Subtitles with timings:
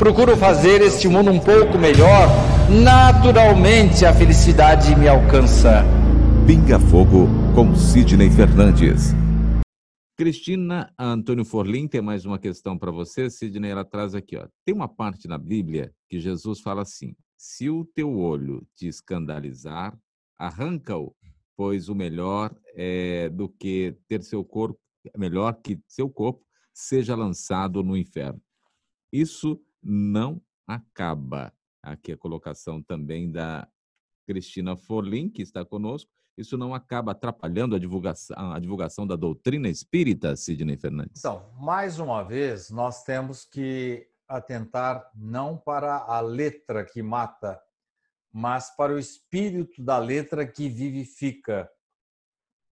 [0.00, 2.26] procuro fazer este mundo um pouco melhor,
[2.82, 5.84] naturalmente a felicidade me alcança.
[6.46, 9.12] Pinga Fogo com Sidney Fernandes.
[10.16, 13.28] Cristina Antônio Forlim tem mais uma questão para você.
[13.28, 14.38] Sidney, ela traz aqui.
[14.38, 14.48] Ó.
[14.64, 19.94] Tem uma parte na Bíblia que Jesus fala assim: Se o teu olho te escandalizar,
[20.38, 21.14] arranca-o,
[21.54, 24.80] pois o melhor é do que ter seu corpo,
[25.14, 26.40] melhor que seu corpo
[26.72, 28.40] seja lançado no inferno.
[29.12, 31.52] Isso não acaba.
[31.82, 33.66] Aqui a colocação também da
[34.26, 36.10] Cristina Forlim, que está conosco.
[36.36, 41.18] Isso não acaba atrapalhando a divulgação, a divulgação da doutrina espírita, Sidney Fernandes?
[41.18, 47.60] Então, mais uma vez, nós temos que atentar não para a letra que mata,
[48.32, 51.68] mas para o espírito da letra que vivifica.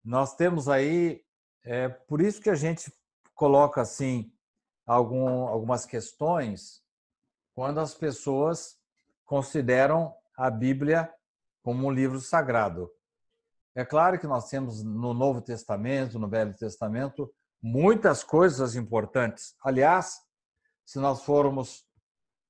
[0.04, 1.22] Nós temos aí,
[1.64, 2.92] é por isso que a gente
[3.34, 4.32] coloca assim
[4.86, 6.82] algum, algumas questões
[7.58, 8.76] quando as pessoas
[9.24, 11.12] consideram a Bíblia
[11.60, 12.88] como um livro sagrado.
[13.74, 17.28] É claro que nós temos no Novo Testamento, no Velho Testamento,
[17.60, 19.56] muitas coisas importantes.
[19.60, 20.20] Aliás,
[20.86, 21.84] se nós formos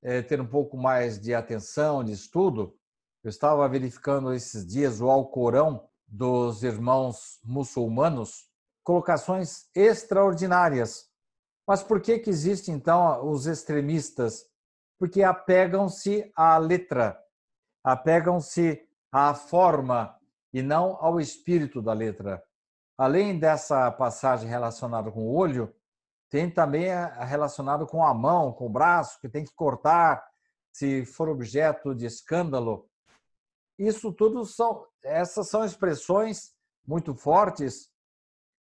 [0.02, 2.76] é, ter um pouco mais de atenção, de estudo,
[3.24, 8.50] eu estava verificando esses dias o Alcorão dos irmãos muçulmanos,
[8.84, 11.08] colocações extraordinárias.
[11.66, 14.44] Mas por que, que existem, então, os extremistas
[14.98, 17.18] porque apegam-se à letra,
[17.84, 20.18] apegam-se à forma
[20.52, 22.42] e não ao espírito da letra.
[22.96, 25.72] Além dessa passagem relacionada com o olho,
[26.28, 30.22] tem também a relacionada com a mão, com o braço, que tem que cortar
[30.72, 32.88] se for objeto de escândalo.
[33.78, 36.52] Isso tudo são essas são expressões
[36.86, 37.88] muito fortes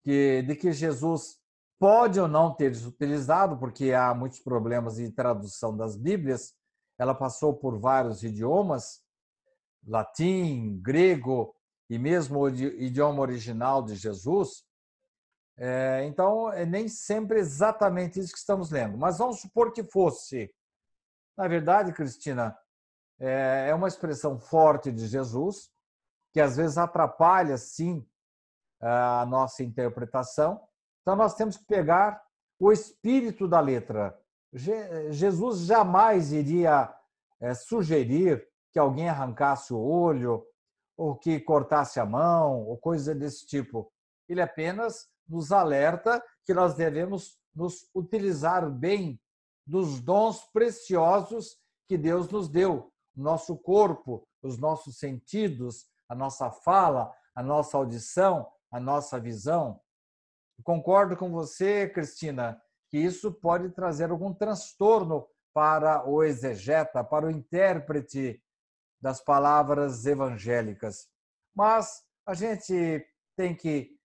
[0.05, 1.40] que de que Jesus
[1.81, 6.55] pode ou não ter utilizado, porque há muitos problemas de tradução das Bíblias.
[6.99, 9.03] Ela passou por vários idiomas,
[9.87, 11.57] latim, grego
[11.89, 14.63] e mesmo o idioma original de Jesus.
[15.57, 18.99] É, então, é nem sempre exatamente isso que estamos lendo.
[18.99, 20.55] Mas vamos supor que fosse.
[21.35, 22.55] Na verdade, Cristina,
[23.19, 25.71] é, é uma expressão forte de Jesus,
[26.31, 28.07] que às vezes atrapalha, sim,
[28.83, 30.61] a nossa interpretação
[31.01, 32.23] então nós temos que pegar
[32.59, 34.19] o espírito da letra.
[35.11, 36.93] Jesus jamais iria
[37.41, 40.45] é, sugerir que alguém arrancasse o olho
[40.97, 43.91] ou que cortasse a mão ou coisa desse tipo.
[44.29, 49.21] Ele apenas nos alerta que nós devemos nos utilizar bem
[49.67, 51.57] dos dons preciosos
[51.89, 58.47] que Deus nos deu, nosso corpo, os nossos sentidos, a nossa fala, a nossa audição,
[58.71, 59.81] a nossa visão.
[60.63, 67.31] Concordo com você, Cristina, que isso pode trazer algum transtorno para o exegeta, para o
[67.31, 68.43] intérprete
[69.01, 71.09] das palavras evangélicas.
[71.55, 73.07] Mas a gente
[73.37, 73.97] tem que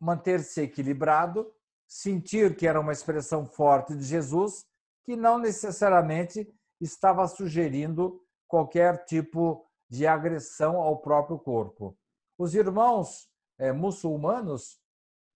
[0.00, 1.52] manter-se equilibrado,
[1.86, 4.66] sentir que era uma expressão forte de Jesus,
[5.04, 11.96] que não necessariamente estava sugerindo qualquer tipo de agressão ao próprio corpo.
[12.36, 13.28] Os irmãos
[13.58, 14.78] é, muçulmanos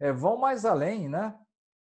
[0.02, 1.32] é, vão mais além, né?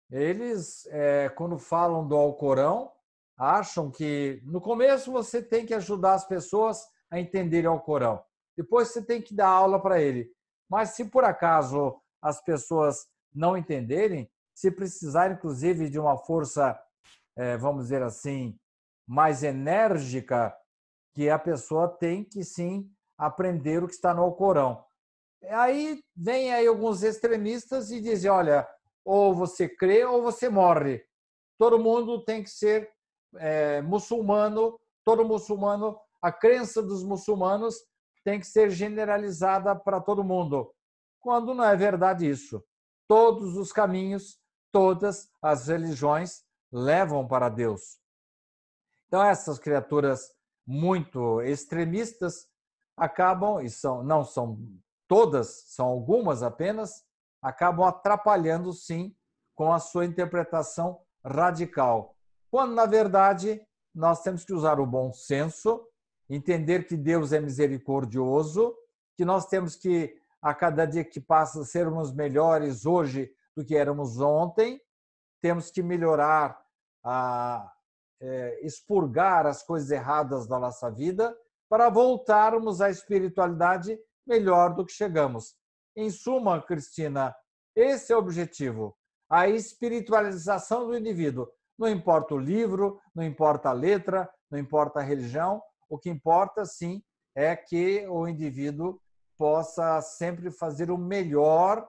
[0.08, 2.92] Eles, é, quando falam do Alcorão,
[3.36, 8.22] acham que no começo você tem que ajudar as pessoas a entenderem o Alcorão.
[8.56, 10.30] Depois você tem que dar aula para ele.
[10.70, 16.80] Mas se por acaso as pessoas não entenderem, se precisar inclusive de uma força,
[17.36, 18.56] é, vamos dizer assim,
[19.04, 20.56] mais enérgica,
[21.14, 22.88] que a pessoa tem que sim
[23.18, 24.84] aprender o que está no Alcorão.
[25.50, 28.66] Aí vem aí alguns extremistas e dizem, olha,
[29.04, 31.04] ou você crê ou você morre.
[31.58, 32.90] Todo mundo tem que ser
[33.36, 37.76] é, muçulmano, todo muçulmano a crença dos muçulmanos
[38.24, 40.74] tem que ser generalizada para todo mundo,
[41.20, 42.64] quando não é verdade isso.
[43.06, 44.40] Todos os caminhos,
[44.72, 46.42] todas as religiões
[46.72, 47.98] levam para Deus.
[49.06, 50.34] Então, essas criaturas
[50.66, 52.48] muito extremistas
[52.96, 54.58] acabam, e são, não são
[55.14, 57.04] todas, são algumas apenas,
[57.40, 59.14] acabam atrapalhando sim
[59.54, 62.16] com a sua interpretação radical.
[62.50, 63.64] Quando, na verdade,
[63.94, 65.86] nós temos que usar o bom senso,
[66.28, 68.74] entender que Deus é misericordioso,
[69.16, 74.18] que nós temos que, a cada dia que passa, sermos melhores hoje do que éramos
[74.18, 74.80] ontem,
[75.40, 76.60] temos que melhorar,
[77.04, 77.72] a,
[78.20, 81.38] é, expurgar as coisas erradas da nossa vida
[81.68, 85.54] para voltarmos à espiritualidade melhor do que chegamos.
[85.96, 87.34] Em suma, Cristina,
[87.76, 88.96] esse é o objetivo,
[89.30, 91.48] a espiritualização do indivíduo.
[91.78, 96.64] Não importa o livro, não importa a letra, não importa a religião, o que importa,
[96.64, 97.02] sim,
[97.36, 99.00] é que o indivíduo
[99.36, 101.88] possa sempre fazer o melhor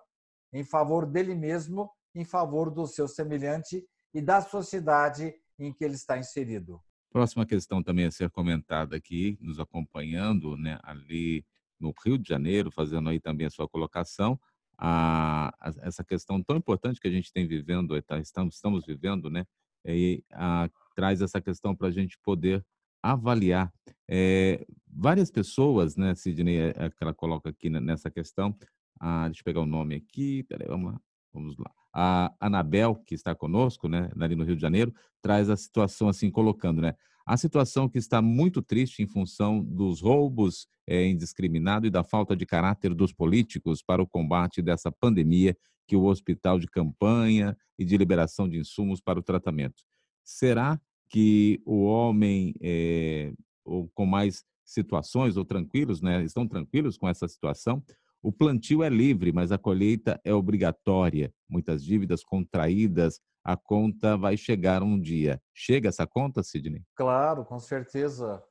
[0.52, 5.96] em favor dele mesmo, em favor do seu semelhante e da sociedade em que ele
[5.96, 6.82] está inserido.
[7.12, 11.46] Próxima questão também a ser comentada aqui, nos acompanhando, né, ali
[11.80, 14.40] no Rio de Janeiro, fazendo aí também a sua colocação,
[14.78, 19.30] a, a, essa questão tão importante que a gente tem vivendo, tá, estamos, estamos vivendo,
[19.30, 19.46] né,
[19.86, 22.66] e a, traz essa questão para a gente poder
[23.04, 23.72] avaliar.
[24.10, 28.56] É, várias pessoas, né, Sidney, é, que ela coloca aqui nessa questão,
[29.00, 30.96] ah, deixa eu pegar o nome aqui, peraí, vamos,
[31.34, 31.72] vamos lá.
[31.94, 36.32] A Anabel, que está conosco, né, ali no Rio de Janeiro, traz a situação assim,
[36.32, 36.96] colocando, né,
[37.26, 42.36] a situação que está muito triste em função dos roubos é, indiscriminados e da falta
[42.36, 45.58] de caráter dos políticos para o combate dessa pandemia
[45.88, 49.84] que o hospital de campanha e de liberação de insumos para o tratamento.
[50.24, 50.80] Será
[51.10, 53.34] que o homem, é,
[53.64, 57.84] ou com mais situações, ou tranquilos, né, estão tranquilos com essa situação?
[58.22, 61.32] O plantio é livre, mas a colheita é obrigatória.
[61.48, 65.40] Muitas dívidas contraídas, a conta vai chegar um dia.
[65.54, 66.84] Chega essa conta, Sidney?
[66.96, 68.44] Claro, com certeza.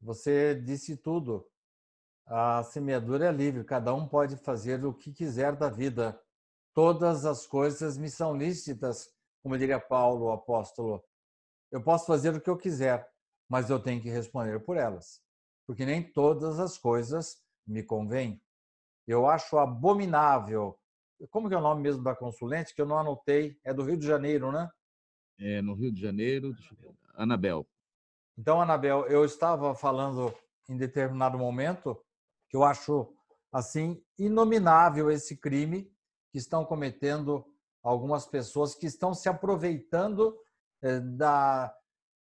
[0.00, 1.46] Você disse tudo.
[2.26, 6.20] A semeadura é livre, cada um pode fazer o que quiser da vida.
[6.74, 9.08] Todas as coisas me são lícitas,
[9.40, 11.04] como diria Paulo, o apóstolo.
[11.70, 13.08] Eu posso fazer o que eu quiser,
[13.48, 15.20] mas eu tenho que responder por elas,
[15.64, 18.42] porque nem todas as coisas me convêm.
[19.06, 20.76] Eu acho abominável.
[21.28, 23.58] Como que é o nome mesmo da consulente que eu não anotei?
[23.64, 24.70] É do Rio de Janeiro, né?
[25.38, 26.54] É, no Rio de Janeiro,
[27.14, 27.66] Anabel.
[28.38, 30.34] Então, Anabel, eu estava falando
[30.68, 32.00] em determinado momento
[32.48, 33.12] que eu acho
[33.52, 35.92] assim inominável esse crime
[36.30, 37.44] que estão cometendo
[37.82, 40.36] algumas pessoas que estão se aproveitando
[40.82, 41.74] eh, da,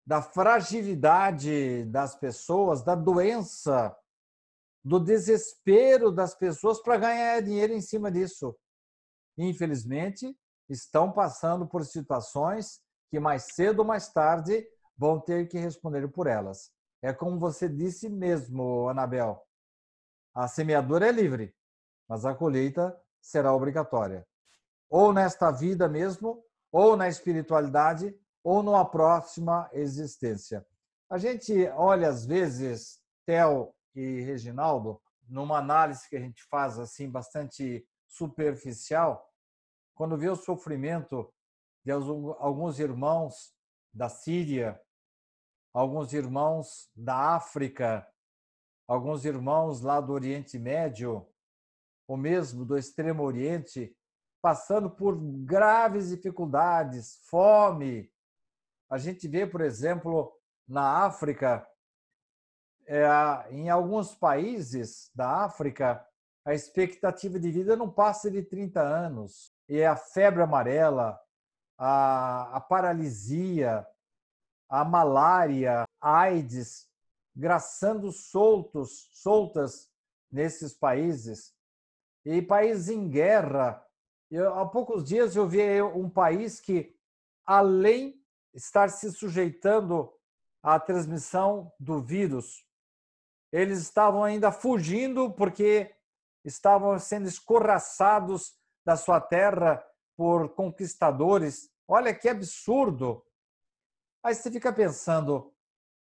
[0.05, 3.95] da fragilidade das pessoas, da doença
[4.83, 8.55] do desespero das pessoas para ganhar dinheiro em cima disso.
[9.37, 10.37] Infelizmente,
[10.69, 12.79] estão passando por situações
[13.09, 14.65] que mais cedo ou mais tarde
[14.97, 16.71] vão ter que responder por elas.
[17.01, 19.41] É como você disse mesmo, Anabel.
[20.33, 21.55] A semeadura é livre,
[22.07, 24.25] mas a colheita será obrigatória.
[24.89, 30.65] Ou nesta vida mesmo, ou na espiritualidade, ou numa próxima existência.
[31.09, 37.09] A gente olha às vezes, Theo, e Reginaldo, numa análise que a gente faz assim
[37.09, 39.31] bastante superficial,
[39.93, 41.33] quando vê o sofrimento
[41.83, 43.53] de alguns irmãos
[43.93, 44.81] da Síria,
[45.73, 48.07] alguns irmãos da África,
[48.87, 51.27] alguns irmãos lá do Oriente Médio,
[52.07, 53.95] ou mesmo do Extremo Oriente,
[54.41, 58.11] passando por graves dificuldades, fome.
[58.89, 60.31] A gente vê, por exemplo,
[60.67, 61.67] na África,
[62.87, 63.07] é,
[63.51, 66.05] em alguns países da África,
[66.45, 69.51] a expectativa de vida não passa de 30 anos.
[69.67, 71.19] E a febre amarela,
[71.75, 73.85] a, a paralisia,
[74.69, 76.87] a malária, a AIDS,
[77.35, 79.89] graçando soltos, soltas
[80.31, 81.51] nesses países.
[82.23, 83.83] E países em guerra.
[84.29, 86.95] Eu, há poucos dias eu vi um país que,
[87.43, 88.11] além
[88.53, 90.13] de estar se sujeitando
[90.61, 92.63] à transmissão do vírus,
[93.51, 95.94] eles estavam ainda fugindo porque
[96.45, 99.83] estavam sendo escorraçados da sua terra
[100.15, 101.69] por conquistadores.
[101.87, 103.25] Olha que absurdo!
[104.23, 105.53] Aí você fica pensando,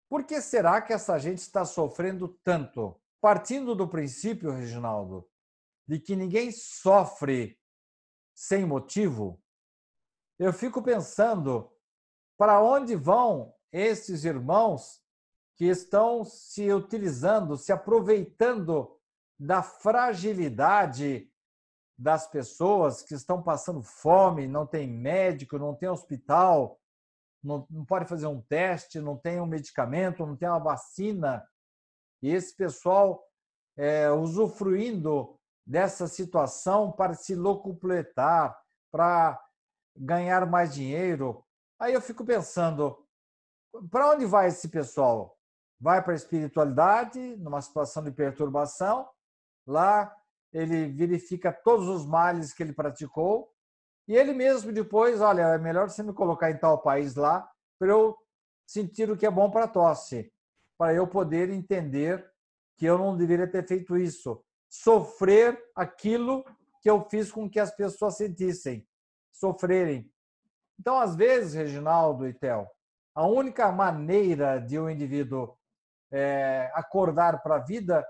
[0.09, 3.01] por que será que essa gente está sofrendo tanto?
[3.21, 5.29] Partindo do princípio, Reginaldo,
[5.87, 7.59] de que ninguém sofre
[8.35, 9.43] sem motivo,
[10.39, 11.71] eu fico pensando
[12.39, 15.03] para onde vão esses irmãos
[15.55, 18.99] que estão se utilizando, se aproveitando
[19.41, 21.33] da fragilidade
[21.99, 26.79] das pessoas que estão passando fome, não tem médico, não tem hospital,
[27.43, 31.43] não, não pode fazer um teste, não tem um medicamento, não tem uma vacina.
[32.23, 33.27] E esse pessoal
[33.79, 38.59] é, usufruindo dessa situação para se locupletar,
[38.93, 39.43] para
[39.97, 41.43] ganhar mais dinheiro.
[41.79, 43.07] Aí eu fico pensando,
[43.91, 45.35] para onde vai esse pessoal?
[45.81, 49.09] Vai para a espiritualidade, numa situação de perturbação,
[49.71, 50.15] lá
[50.53, 53.51] ele verifica todos os males que ele praticou
[54.09, 57.49] e ele mesmo depois, olha, é melhor você me colocar em tal país lá
[57.79, 58.17] para eu
[58.67, 60.33] sentir o que é bom para tosse,
[60.77, 62.29] para eu poder entender
[62.77, 66.45] que eu não deveria ter feito isso, sofrer aquilo
[66.81, 68.87] que eu fiz com que as pessoas sentissem,
[69.33, 70.11] sofrerem.
[70.79, 72.69] Então, às vezes, Reginaldo e Tel,
[73.15, 75.57] a única maneira de um indivíduo
[76.11, 78.07] é, acordar para a vida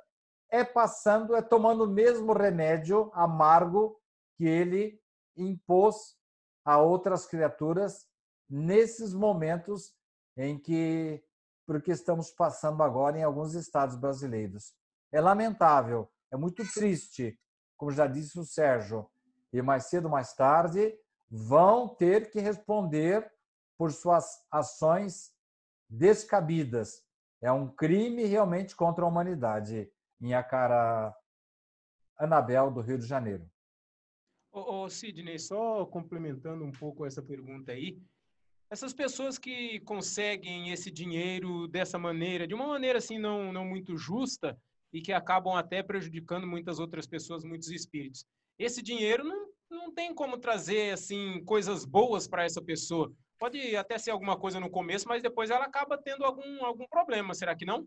[0.50, 4.00] é passando, é tomando o mesmo remédio amargo
[4.37, 5.00] que ele
[5.37, 6.16] impôs
[6.64, 8.07] a outras criaturas
[8.49, 9.95] nesses momentos
[10.37, 11.23] em que,
[11.66, 14.75] porque estamos passando agora em alguns estados brasileiros.
[15.12, 17.38] É lamentável, é muito triste,
[17.76, 19.09] como já disse o Sérgio,
[19.52, 20.97] e mais cedo ou mais tarde
[21.30, 23.30] vão ter que responder
[23.78, 25.33] por suas ações
[25.88, 27.04] descabidas.
[27.40, 29.90] É um crime realmente contra a humanidade
[30.21, 31.15] minha cara
[32.17, 33.50] Anabel, do Rio de Janeiro.
[34.53, 37.99] Ô, ô, Sidney, só complementando um pouco essa pergunta aí,
[38.69, 43.97] essas pessoas que conseguem esse dinheiro dessa maneira, de uma maneira assim não, não muito
[43.97, 44.57] justa
[44.93, 48.25] e que acabam até prejudicando muitas outras pessoas, muitos espíritos,
[48.59, 53.12] esse dinheiro não, não tem como trazer assim coisas boas para essa pessoa.
[53.39, 57.35] Pode até ser alguma coisa no começo, mas depois ela acaba tendo algum, algum problema,
[57.35, 57.87] será que não?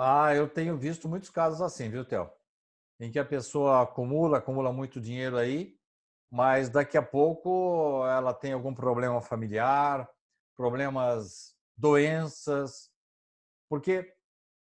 [0.00, 2.30] Ah, eu tenho visto muitos casos assim, viu, Theo?
[3.00, 5.76] Em que a pessoa acumula, acumula muito dinheiro aí,
[6.30, 10.08] mas daqui a pouco ela tem algum problema familiar,
[10.56, 12.92] problemas, doenças.
[13.68, 14.14] Porque,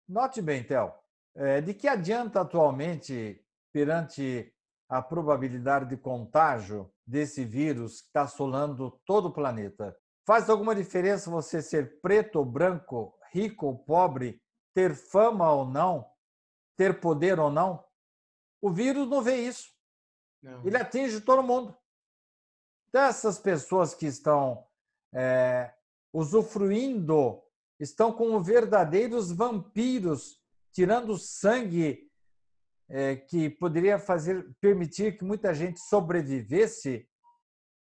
[0.07, 0.93] note bem, Theo,
[1.33, 4.53] é, de que adianta atualmente, perante
[4.87, 9.97] a probabilidade de contágio desse vírus que está assolando todo o planeta?
[10.27, 14.42] Faz alguma diferença você ser preto ou branco, rico ou pobre,
[14.73, 16.09] ter fama ou não,
[16.75, 17.83] ter poder ou não.
[18.61, 19.71] O vírus não vê isso.
[20.41, 20.65] Não.
[20.65, 21.77] Ele atinge todo mundo.
[22.91, 24.67] Dessas pessoas que estão
[25.13, 25.73] é,
[26.13, 27.41] usufruindo,
[27.79, 32.09] estão como verdadeiros vampiros, tirando sangue
[32.89, 37.07] é, que poderia fazer permitir que muita gente sobrevivesse,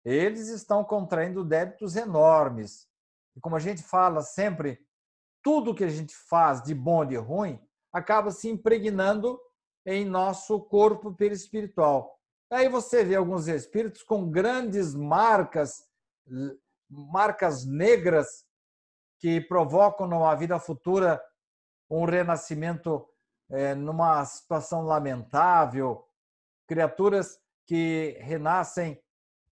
[0.04, 2.88] eles estão contraindo débitos enormes.
[3.36, 4.84] E como a gente fala sempre,
[5.42, 7.60] tudo que a gente faz de bom de ruim
[7.92, 9.38] acaba se impregnando
[9.84, 12.18] em nosso corpo perispiritual.
[12.50, 15.84] Aí você vê alguns espíritos com grandes marcas,
[16.88, 18.44] marcas negras
[19.18, 21.22] que provocam numa vida futura
[21.90, 23.06] um renascimento
[23.50, 26.04] é, numa situação lamentável,
[26.66, 29.00] criaturas que renascem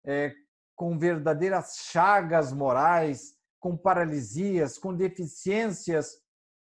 [0.06, 0.34] é,
[0.76, 6.22] com verdadeiras chagas morais, com paralisias, com deficiências.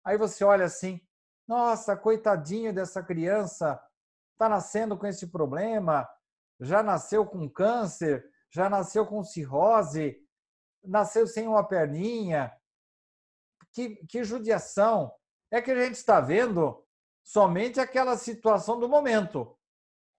[0.05, 1.01] Aí você olha assim,
[1.47, 3.81] nossa, coitadinho dessa criança,
[4.33, 6.09] está nascendo com esse problema,
[6.61, 10.17] já nasceu com câncer, já nasceu com cirrose,
[10.85, 12.53] nasceu sem uma perninha.
[13.73, 15.13] Que, que judiação!
[15.51, 16.85] É que a gente está vendo
[17.23, 19.57] somente aquela situação do momento.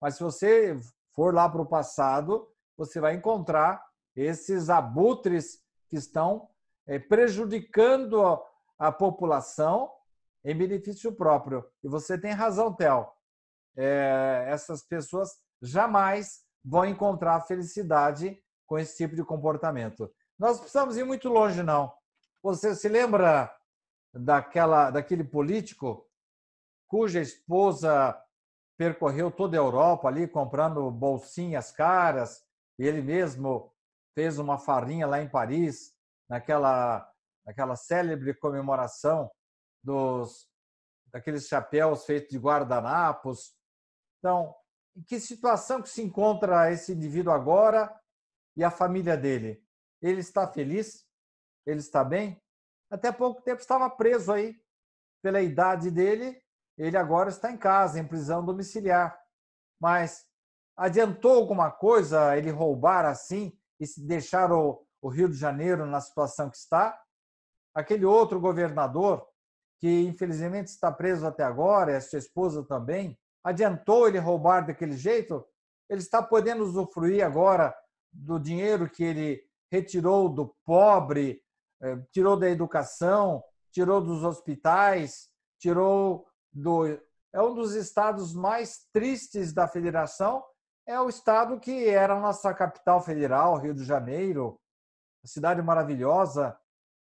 [0.00, 0.78] Mas se você
[1.14, 3.84] for lá para o passado, você vai encontrar
[4.14, 6.48] esses abutres que estão
[6.96, 8.40] prejudicando
[8.78, 9.92] a, população
[10.44, 11.68] em benefício próprio.
[11.82, 13.08] E você tem razão, Theo.
[13.76, 15.30] É, essas pessoas
[15.60, 20.08] jamais vão encontrar felicidade com esse tipo de comportamento.
[20.38, 21.92] Nós precisamos ir muito longe, não.
[22.42, 23.52] Você se lembra
[24.14, 26.08] daquela, daquele político
[26.86, 28.16] cuja esposa
[28.78, 32.44] percorreu toda a Europa ali comprando bolsinhas caras,
[32.78, 33.74] ele mesmo
[34.14, 35.97] fez uma farinha lá em Paris
[36.28, 37.10] naquela,
[37.44, 39.30] naquela célebre comemoração
[39.82, 40.48] dos
[41.12, 43.54] daqueles chapéus feitos de guardanapos.
[44.18, 44.54] Então,
[44.96, 47.94] em que situação que se encontra esse indivíduo agora
[48.56, 49.64] e a família dele?
[50.02, 51.06] Ele está feliz?
[51.66, 52.42] Ele está bem?
[52.90, 54.60] Até pouco tempo estava preso aí.
[55.22, 56.40] Pela idade dele,
[56.76, 59.18] ele agora está em casa, em prisão domiciliar.
[59.80, 60.26] Mas
[60.76, 66.50] adiantou alguma coisa ele roubar assim e deixar o, o Rio de Janeiro na situação
[66.50, 67.00] que está.
[67.74, 69.26] Aquele outro governador
[69.78, 74.96] que infelizmente está preso até agora, e a sua esposa também, adiantou ele roubar daquele
[74.96, 75.44] jeito?
[75.88, 77.74] Ele está podendo usufruir agora
[78.12, 81.40] do dinheiro que ele retirou do pobre,
[81.80, 85.28] eh, tirou da educação, tirou dos hospitais,
[85.58, 86.86] tirou do.
[87.32, 90.42] É um dos estados mais tristes da federação.
[90.86, 94.58] É o estado que era a nossa capital federal, Rio de Janeiro,
[95.28, 96.58] cidade maravilhosa,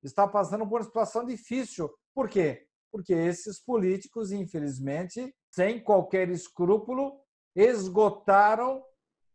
[0.02, 1.92] está passando por uma situação difícil.
[2.14, 2.66] Por quê?
[2.90, 7.20] Porque esses políticos, infelizmente, sem qualquer escrúpulo,
[7.54, 8.84] esgotaram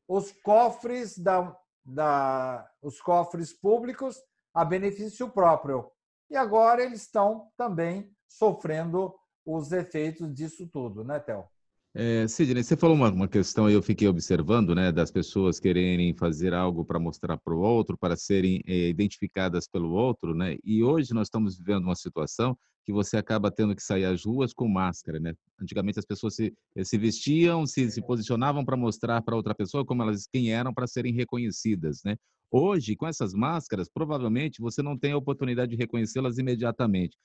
[0.08, 4.22] os cofres da, da os cofres públicos
[4.54, 5.92] a benefício próprio.
[6.30, 9.14] E agora eles estão também sofrendo
[9.46, 11.48] os efeitos disso tudo, né, Théo?
[11.94, 16.54] É, Sidney, você falou uma, uma questão eu fiquei observando, né, das pessoas quererem fazer
[16.54, 20.56] algo para mostrar para o outro, para serem é, identificadas pelo outro, né?
[20.64, 24.54] E hoje nós estamos vivendo uma situação que você acaba tendo que sair às ruas
[24.54, 25.34] com máscara, né?
[25.62, 29.86] Antigamente as pessoas se, eh, se vestiam, se, se posicionavam para mostrar para outra pessoa
[29.86, 32.16] como elas quem eram para serem reconhecidas, né?
[32.50, 37.18] Hoje, com essas máscaras, provavelmente você não tem a oportunidade de reconhecê-las imediatamente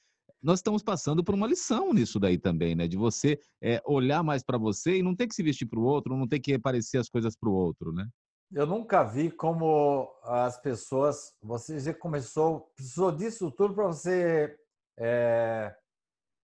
[0.46, 2.86] nós estamos passando por uma lição nisso daí também, né?
[2.86, 5.82] De você é, olhar mais para você e não ter que se vestir para o
[5.82, 8.06] outro, não ter que parecer as coisas para o outro, né?
[8.52, 11.34] Eu nunca vi como as pessoas.
[11.42, 14.56] Você já começou, precisou disso tudo para você
[14.96, 15.74] é,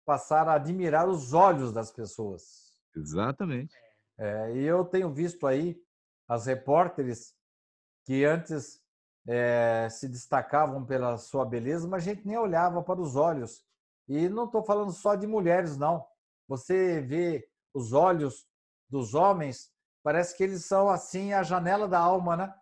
[0.04, 2.76] passar a admirar os olhos das pessoas.
[2.96, 3.76] Exatamente.
[4.18, 5.80] É, e eu tenho visto aí
[6.28, 7.36] as repórteres
[8.04, 8.82] que antes
[9.28, 13.64] é, se destacavam pela sua beleza, mas a gente nem olhava para os olhos.
[14.12, 16.06] E não estou falando só de mulheres, não.
[16.46, 18.46] Você vê os olhos
[18.90, 19.72] dos homens,
[20.04, 22.54] parece que eles são assim a janela da alma, né?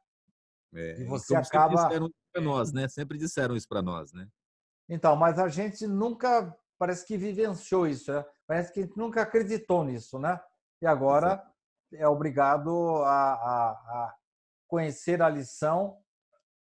[0.76, 1.70] É, e você acaba.
[1.70, 2.88] Sempre disseram para nós, né?
[2.88, 4.28] Sempre disseram isso para nós, né?
[4.88, 8.24] Então, mas a gente nunca parece que vivenciou isso, né?
[8.46, 10.40] parece que a gente nunca acreditou nisso, né?
[10.80, 11.54] E agora Exato.
[11.94, 14.16] é obrigado a, a, a
[14.68, 16.00] conhecer a lição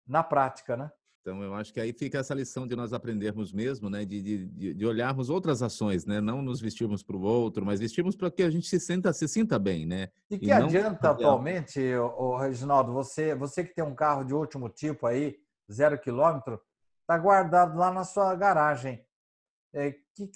[0.06, 0.92] na prática, né?
[1.24, 4.04] Então, eu acho que aí fica essa lição de nós aprendermos mesmo, né?
[4.04, 6.20] De, de, de olharmos outras ações, né?
[6.20, 9.26] Não nos vestirmos para o outro, mas vestirmos para que a gente se sinta, se
[9.26, 10.10] sinta bem, né?
[10.30, 11.14] E que e adianta não...
[11.14, 15.38] atualmente, o Reginaldo, você, você que tem um carro de último tipo aí,
[15.72, 16.60] zero quilômetro,
[17.00, 19.02] está guardado lá na sua garagem.
[19.72, 20.30] É, que,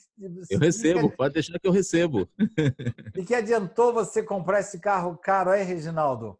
[0.49, 2.27] eu recebo, que, pode deixar que eu recebo.
[3.15, 6.39] E que adiantou você comprar esse carro caro aí, Reginaldo?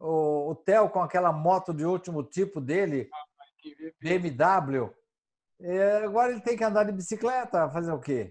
[0.00, 3.08] O, o Theo com aquela moto de último tipo dele,
[4.00, 4.90] BMW.
[5.60, 8.30] É, agora ele tem que andar de bicicleta, fazer o quê?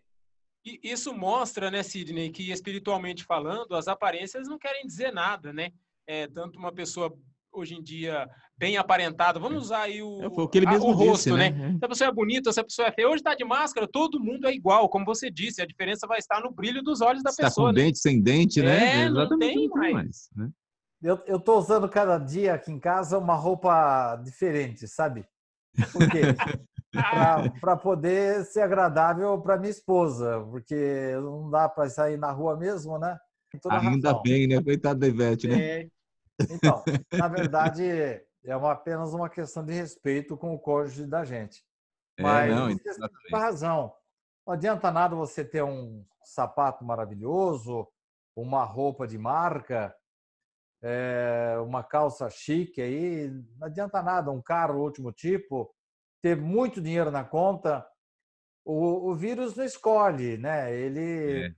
[0.63, 5.71] E isso mostra, né, Sidney, que espiritualmente falando, as aparências não querem dizer nada, né?
[6.07, 7.15] É, tanto uma pessoa
[7.51, 11.31] hoje em dia bem aparentada, vamos usar aí o, é, o, mesmo o rosto, disse,
[11.31, 11.49] né?
[11.49, 11.77] né?
[11.79, 14.19] Se a pessoa é bonita, se a pessoa é feia, hoje está de máscara, todo
[14.19, 17.29] mundo é igual, como você disse, a diferença vai estar no brilho dos olhos da
[17.29, 17.69] Está pessoa.
[17.69, 17.83] com né?
[17.83, 19.03] dente, sem dente, né?
[19.03, 19.93] É, não tem mais.
[19.93, 20.49] mais né?
[21.05, 25.23] Eu estou usando cada dia aqui em casa uma roupa diferente, sabe?
[25.93, 26.21] Por quê?
[27.61, 32.97] para poder ser agradável para minha esposa, porque não dá para sair na rua mesmo,
[32.97, 33.19] né?
[33.69, 34.21] Ainda razão.
[34.23, 34.63] bem, né?
[34.63, 35.81] Coitado da Ivete, né?
[35.81, 35.89] É.
[36.49, 37.83] Então, na verdade,
[38.43, 41.63] é uma, apenas uma questão de respeito com o cônjuge da gente.
[42.17, 43.93] É, Mas é, não, tem razão.
[44.45, 47.87] Não adianta nada você ter um sapato maravilhoso,
[48.35, 49.95] uma roupa de marca,
[50.87, 55.73] é, uma calça chique aí, não adianta nada, um carro último tipo,
[56.21, 57.83] ter muito dinheiro na conta.
[58.63, 60.71] O, o vírus não escolhe, né?
[60.71, 61.47] Ele.
[61.47, 61.55] É.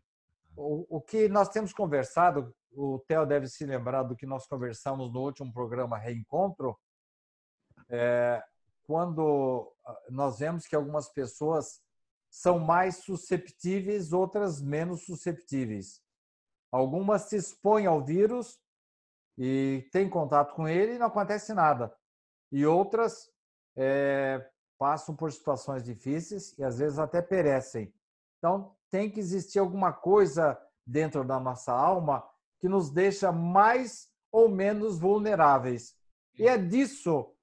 [0.56, 5.12] O, o que nós temos conversado, o Theo deve se lembrar do que nós conversamos
[5.12, 6.80] no último programa Reencontro,
[7.90, 8.42] é,
[8.84, 11.82] quando ah, nós vemos que algumas pessoas
[12.30, 16.02] são mais susceptíveis, outras menos susceptíveis.
[16.72, 18.58] Algumas se expõem ao vírus
[19.38, 21.96] e tem contato com ele e não acontece nada.
[22.52, 23.30] E outras
[23.76, 27.94] é, passam por situações difíceis e às vezes até perecem.
[28.38, 32.28] Então, tem que existir alguma coisa dentro da nossa alma
[32.60, 35.96] que nos deixa mais ou menos vulneráveis.
[36.36, 37.36] E é disso,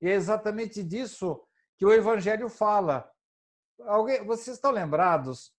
[0.00, 1.42] é exatamente disso
[1.76, 3.10] que o Evangelho fala.
[3.80, 5.52] Alguém, vocês estão lembrados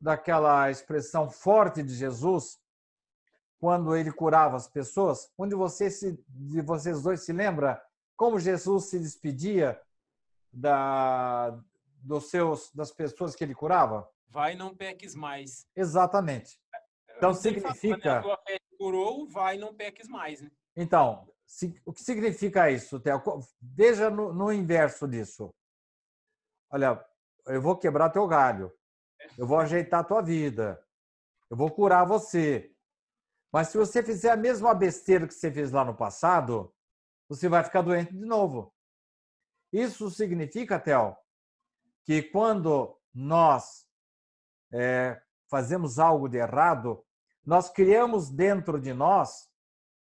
[0.00, 2.58] daquela expressão forte de Jesus
[3.58, 5.30] quando ele curava as pessoas?
[5.36, 7.82] Onde você se, de vocês dois se lembra
[8.16, 9.80] como Jesus se despedia
[10.52, 11.58] da,
[12.02, 14.08] dos seus, das pessoas que ele curava?
[14.28, 15.66] Vai, não peques mais.
[15.74, 16.60] Exatamente.
[17.16, 18.22] Então significa.
[18.22, 18.58] Fala, né?
[18.78, 20.40] curou, vai, não peques mais.
[20.40, 20.50] Né?
[20.76, 21.28] Então,
[21.84, 23.20] o que significa isso, Theo?
[23.60, 25.52] Veja no, no inverso disso.
[26.70, 27.04] Olha,
[27.46, 28.72] eu vou quebrar teu galho,
[29.36, 30.80] eu vou ajeitar tua vida,
[31.50, 32.72] eu vou curar você.
[33.52, 36.72] Mas se você fizer a mesma besteira que você fez lá no passado,
[37.28, 38.72] você vai ficar doente de novo.
[39.72, 41.16] Isso significa, Theo,
[42.04, 43.86] que quando nós
[44.72, 47.04] é, fazemos algo de errado,
[47.44, 49.48] nós criamos dentro de nós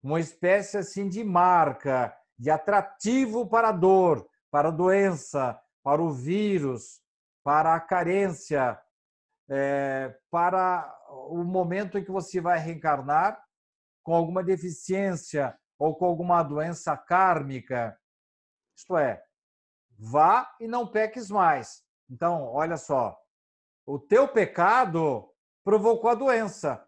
[0.02, 6.10] uma espécie assim de marca, de atrativo para a dor, para a doença, para o
[6.10, 7.00] vírus,
[7.42, 8.80] para a carência,
[9.50, 10.96] é, para
[11.28, 13.42] o momento em que você vai reencarnar
[14.02, 17.98] com alguma deficiência ou com alguma doença kármica.
[18.76, 19.22] Isto é,
[19.98, 21.82] vá e não peques mais.
[22.08, 23.18] Então, olha só,
[23.84, 25.28] o teu pecado
[25.64, 26.86] provocou a doença.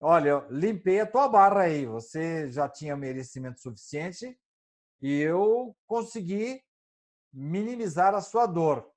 [0.00, 4.38] Olha, limpei a tua barra aí, você já tinha merecimento suficiente
[5.00, 6.62] e eu consegui
[7.32, 8.93] minimizar a sua dor.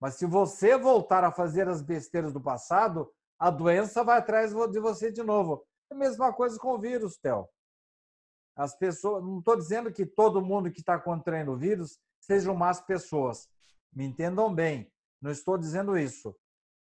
[0.00, 4.80] Mas se você voltar a fazer as besteiras do passado, a doença vai atrás de
[4.80, 5.64] você de novo.
[5.90, 7.48] É a mesma coisa com o vírus, Theo.
[8.56, 12.80] As pessoas, não estou dizendo que todo mundo que está contraindo o vírus sejam más
[12.80, 13.48] pessoas.
[13.92, 16.34] Me entendam bem, não estou dizendo isso.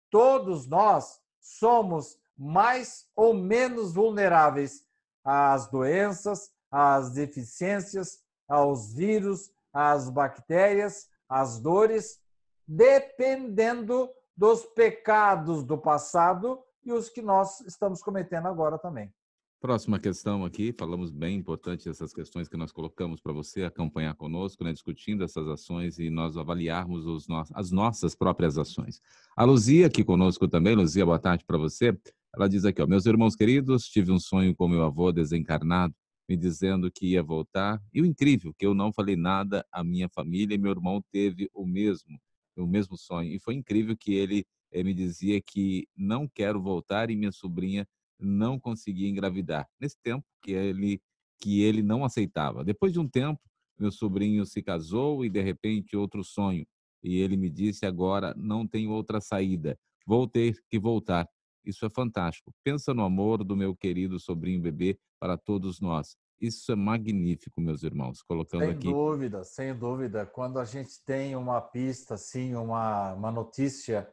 [0.09, 4.85] Todos nós somos mais ou menos vulneráveis
[5.23, 12.21] às doenças, às deficiências, aos vírus, às bactérias, às dores,
[12.67, 19.11] dependendo dos pecados do passado e os que nós estamos cometendo agora também.
[19.59, 24.63] Próxima questão aqui, falamos bem importante essas questões que nós colocamos para você acompanhar conosco,
[24.63, 29.01] né, discutindo essas ações e nós avaliarmos os no as nossas próprias ações.
[29.35, 31.97] A Luzia aqui conosco também, Luzia, boa tarde para você.
[32.35, 35.95] Ela diz aqui, ó, meus irmãos queridos, tive um sonho com meu avô desencarnado,
[36.29, 40.07] me dizendo que ia voltar, e o incrível, que eu não falei nada à minha
[40.07, 42.19] família e meu irmão teve o mesmo,
[42.61, 43.31] o mesmo sonho.
[43.33, 47.87] E foi incrível que ele eh, me dizia que não quero voltar e minha sobrinha
[48.19, 49.67] não conseguia engravidar.
[49.79, 51.01] Nesse tempo que ele
[51.39, 52.63] que ele não aceitava.
[52.63, 53.39] Depois de um tempo,
[53.79, 56.65] meu sobrinho se casou e de repente outro sonho.
[57.03, 59.77] E ele me disse agora não tem outra saída.
[60.05, 61.27] Vou ter que voltar.
[61.63, 62.51] Isso é fantástico.
[62.63, 66.15] Pensa no amor do meu querido sobrinho bebê para todos nós.
[66.39, 68.21] Isso é magnífico, meus irmãos.
[68.21, 68.83] Colocando sem aqui.
[68.83, 70.25] Sem dúvida, sem dúvida.
[70.25, 74.07] Quando a gente tem uma pista, assim, uma, uma notícia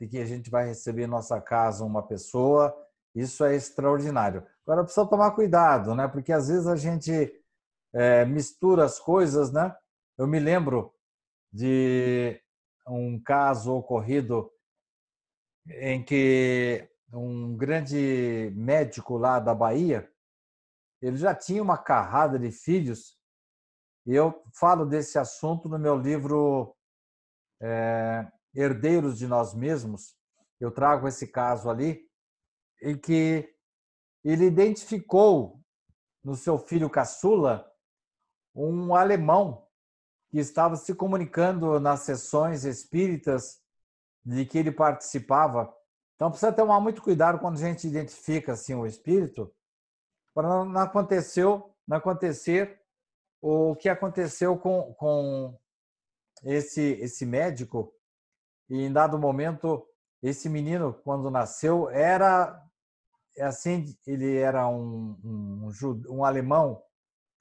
[0.00, 2.74] de que a gente vai receber em nossa casa uma pessoa
[3.14, 4.46] isso é extraordinário.
[4.66, 6.08] Agora precisa tomar cuidado, né?
[6.08, 7.32] Porque às vezes a gente
[7.92, 9.74] é, mistura as coisas, né?
[10.16, 10.94] Eu me lembro
[11.52, 12.40] de
[12.88, 14.50] um caso ocorrido
[15.68, 20.10] em que um grande médico lá da Bahia,
[21.02, 23.18] ele já tinha uma carrada de filhos.
[24.06, 26.76] Eu falo desse assunto no meu livro
[27.60, 30.16] é, Herdeiros de Nós Mesmos.
[30.60, 32.08] Eu trago esse caso ali
[32.80, 33.52] em que
[34.24, 35.60] ele identificou
[36.22, 37.68] no seu filho caçula
[38.54, 39.66] um alemão
[40.30, 43.60] que estava se comunicando nas sessões espíritas
[44.24, 45.74] de que ele participava.
[46.14, 49.52] Então precisa tomar muito cuidado quando a gente identifica assim o espírito
[50.34, 52.80] para não aconteceu, não acontecer
[53.40, 55.58] o que aconteceu com, com
[56.44, 57.92] esse esse médico
[58.68, 59.86] e em dado momento
[60.22, 62.62] esse menino quando nasceu era
[63.36, 65.70] é assim, ele era um, um,
[66.08, 66.82] um alemão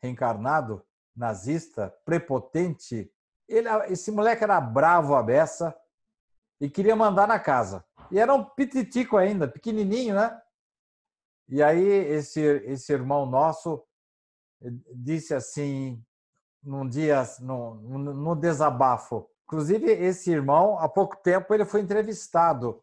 [0.02, 0.84] reencarnado,
[1.16, 3.12] nazista, prepotente.
[3.48, 5.76] Ele, esse moleque era bravo a beça
[6.60, 7.84] e queria mandar na casa.
[8.10, 10.40] E era um pititico ainda, pequenininho, né?
[11.52, 13.84] E aí esse, esse irmão nosso
[14.64, 16.02] eh, disse assim,
[16.64, 19.30] num dia, no, no desabafo.
[19.44, 22.82] Inclusive, esse irmão, há pouco tempo, ele foi entrevistado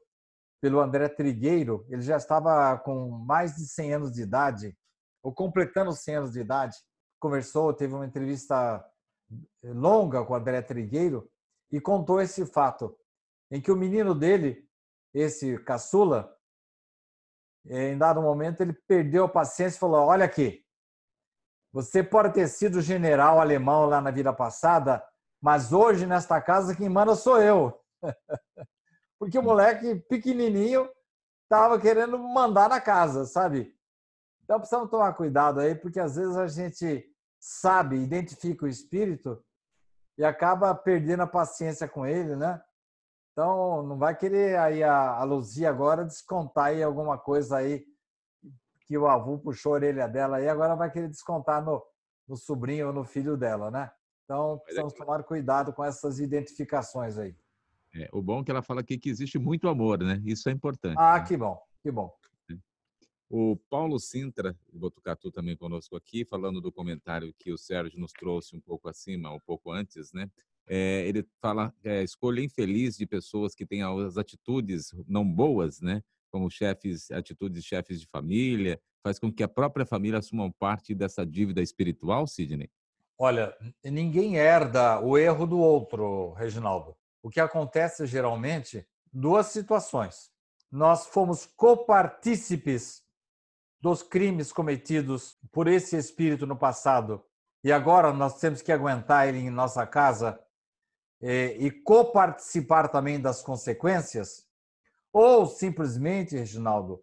[0.61, 4.76] pelo André Trigueiro, ele já estava com mais de 100 anos de idade,
[5.22, 6.76] ou completando 100 anos de idade,
[7.18, 8.85] conversou, teve uma entrevista
[9.62, 11.31] longa com o André Trigueiro
[11.70, 12.94] e contou esse fato,
[13.50, 14.68] em que o menino dele,
[15.14, 16.37] esse caçula,
[17.68, 20.64] em dado momento ele perdeu a paciência e falou: Olha aqui,
[21.72, 25.04] você pode ter sido general alemão lá na vida passada,
[25.40, 27.78] mas hoje nesta casa quem manda sou eu.
[29.18, 30.88] porque o moleque pequenininho
[31.44, 33.74] estava querendo mandar na casa, sabe?
[34.44, 37.04] Então precisamos tomar cuidado aí, porque às vezes a gente
[37.38, 39.42] sabe, identifica o espírito
[40.16, 42.62] e acaba perdendo a paciência com ele, né?
[43.38, 47.87] Então não vai querer aí a, a Luzia agora descontar aí alguma coisa aí
[48.85, 51.81] que o avô puxou a orelha dela aí, agora vai querer descontar no,
[52.27, 53.92] no sobrinho ou no filho dela, né?
[54.24, 57.37] Então precisamos tomar cuidado com essas identificações aí.
[57.94, 60.20] É, o bom é que ela fala aqui que existe muito amor, né?
[60.24, 60.96] Isso é importante.
[60.98, 61.24] Ah, né?
[61.24, 62.12] que bom, que bom.
[63.31, 68.11] O Paulo Sintra, de Botucatu, também conosco aqui, falando do comentário que o Sérgio nos
[68.11, 70.29] trouxe um pouco acima, um pouco antes, né?
[70.68, 76.02] É, ele fala é, escolha infeliz de pessoas que têm as atitudes não boas, né?
[76.31, 80.94] Como chefes, atitudes de chefes de família, faz com que a própria família assuma parte
[80.94, 82.70] dessa dívida espiritual, Sidney?
[83.18, 86.94] Olha, ninguém herda o erro do outro, Reginaldo.
[87.22, 90.31] O que acontece geralmente, duas situações.
[90.70, 93.02] Nós fomos copartícipes
[93.81, 97.24] dos crimes cometidos por esse espírito no passado
[97.62, 100.38] e agora nós temos que aguentar ele em nossa casa
[101.20, 104.46] e, e coparticipar também das consequências?
[105.12, 107.02] Ou simplesmente, Reginaldo,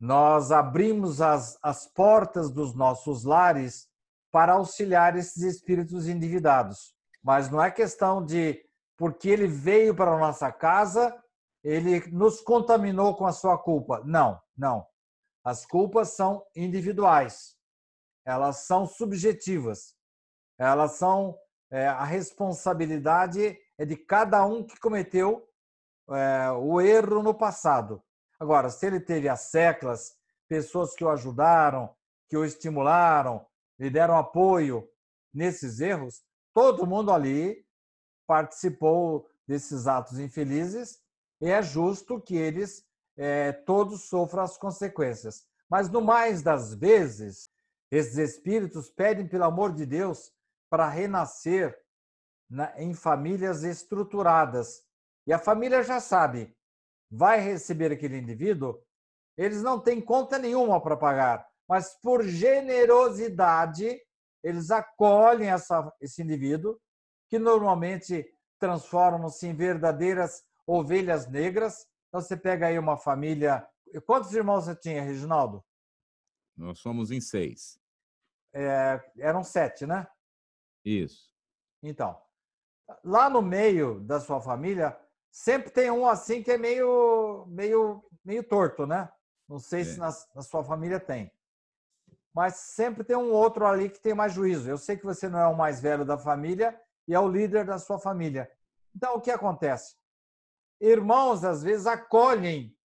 [0.00, 3.88] nós abrimos as, as portas dos nossos lares
[4.30, 6.94] para auxiliar esses espíritos endividados.
[7.22, 8.62] Mas não é questão de,
[8.96, 11.14] porque ele veio para a nossa casa,
[11.62, 14.02] ele nos contaminou com a sua culpa.
[14.04, 14.86] Não, não.
[15.42, 17.56] As culpas são individuais,
[18.24, 19.94] elas são subjetivas,
[20.58, 21.38] elas são
[21.74, 25.44] é, a responsabilidade é de cada um que cometeu
[26.08, 28.00] é, o erro no passado.
[28.38, 30.14] Agora, se ele teve as seclas,
[30.48, 31.92] pessoas que o ajudaram,
[32.28, 33.44] que o estimularam,
[33.76, 34.88] lhe deram apoio
[35.32, 37.66] nesses erros, todo mundo ali
[38.24, 41.00] participou desses atos infelizes
[41.40, 45.44] e é justo que eles é, todos sofram as consequências.
[45.68, 47.50] Mas, no mais das vezes,
[47.90, 50.32] esses espíritos pedem, pelo amor de Deus,
[50.74, 51.80] para renascer
[52.50, 54.82] na, em famílias estruturadas.
[55.24, 56.52] E a família já sabe,
[57.08, 58.82] vai receber aquele indivíduo,
[59.38, 64.00] eles não têm conta nenhuma para pagar, mas por generosidade,
[64.42, 66.76] eles acolhem essa, esse indivíduo,
[67.30, 68.26] que normalmente
[68.58, 73.64] transformam-se em verdadeiras ovelhas negras, então você pega aí uma família.
[74.04, 75.64] Quantos irmãos você tinha, Reginaldo?
[76.56, 77.78] Nós somos em seis.
[78.52, 80.04] É, eram sete, né?
[80.84, 81.32] Isso.
[81.82, 82.20] Então,
[83.02, 84.98] lá no meio da sua família,
[85.30, 89.10] sempre tem um assim que é meio, meio, meio torto, né?
[89.48, 89.84] Não sei é.
[89.84, 91.30] se na, na sua família tem.
[92.34, 94.68] Mas sempre tem um outro ali que tem mais juízo.
[94.68, 97.64] Eu sei que você não é o mais velho da família e é o líder
[97.64, 98.50] da sua família.
[98.94, 99.96] Então, o que acontece?
[100.80, 102.76] irmãos, às vezes, acolhem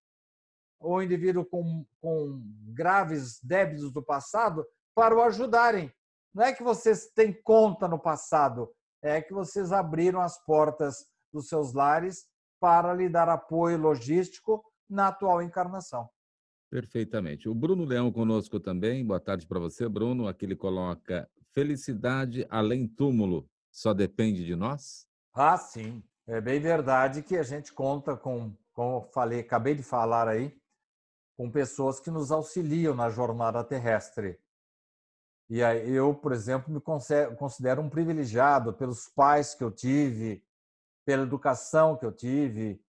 [0.80, 2.40] o indivíduo com, com
[2.72, 5.92] graves débitos do passado para o ajudarem.
[6.38, 8.70] Não é que vocês têm conta no passado,
[9.02, 12.28] é que vocês abriram as portas dos seus lares
[12.60, 16.08] para lhe dar apoio logístico na atual encarnação.
[16.70, 17.48] Perfeitamente.
[17.48, 19.04] O Bruno Leão conosco também.
[19.04, 20.28] Boa tarde para você, Bruno.
[20.28, 25.08] Aqui ele coloca: felicidade além túmulo só depende de nós?
[25.34, 26.00] Ah, sim.
[26.24, 30.56] É bem verdade que a gente conta com, como eu falei, acabei de falar aí,
[31.36, 34.38] com pessoas que nos auxiliam na jornada terrestre.
[35.50, 40.44] E aí eu, por exemplo, me considero um privilegiado pelos pais que eu tive,
[41.06, 42.82] pela educação que eu tive,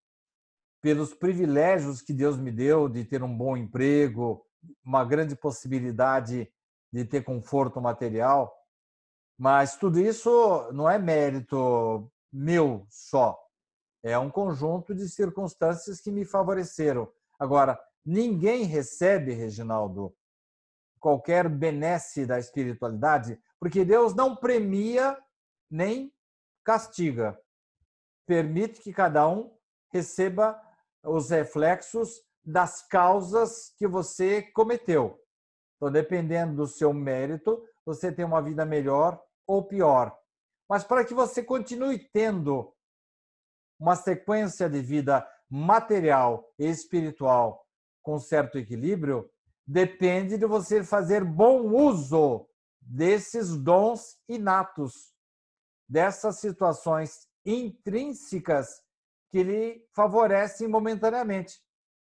[0.82, 4.46] pelos privilégios que Deus me deu de ter um bom emprego,
[4.84, 6.52] uma grande possibilidade
[6.92, 8.54] de ter conforto material.
[9.38, 13.40] Mas tudo isso não é mérito meu só.
[14.04, 17.10] É um conjunto de circunstâncias que me favoreceram.
[17.40, 20.14] Agora, ninguém recebe, Reginaldo,
[21.00, 25.18] qualquer benesse da espiritualidade, porque Deus não premia
[25.70, 26.14] nem
[26.64, 27.40] castiga.
[28.26, 29.56] Permite que cada um
[29.92, 30.60] receba
[31.04, 35.20] os reflexos das causas que você cometeu.
[35.78, 40.16] Então, dependendo do seu mérito, você tem uma vida melhor ou pior.
[40.70, 42.74] Mas para que você continue tendo
[43.80, 47.66] uma sequência de vida material e espiritual
[48.04, 49.30] com certo equilíbrio,
[49.70, 52.50] depende de você fazer bom uso
[52.82, 55.14] desses dons inatos,
[55.88, 58.68] dessas situações intrínsecas
[59.30, 61.62] que lhe favorecem momentaneamente.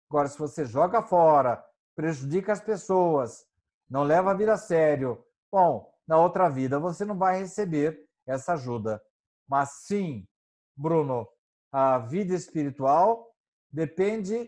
[0.09, 1.63] Agora, se você joga fora,
[1.95, 3.45] prejudica as pessoas,
[3.89, 8.55] não leva a vida a sério, bom, na outra vida você não vai receber essa
[8.55, 9.01] ajuda.
[9.47, 10.27] Mas sim,
[10.75, 11.25] Bruno,
[11.71, 13.33] a vida espiritual
[13.71, 14.45] depende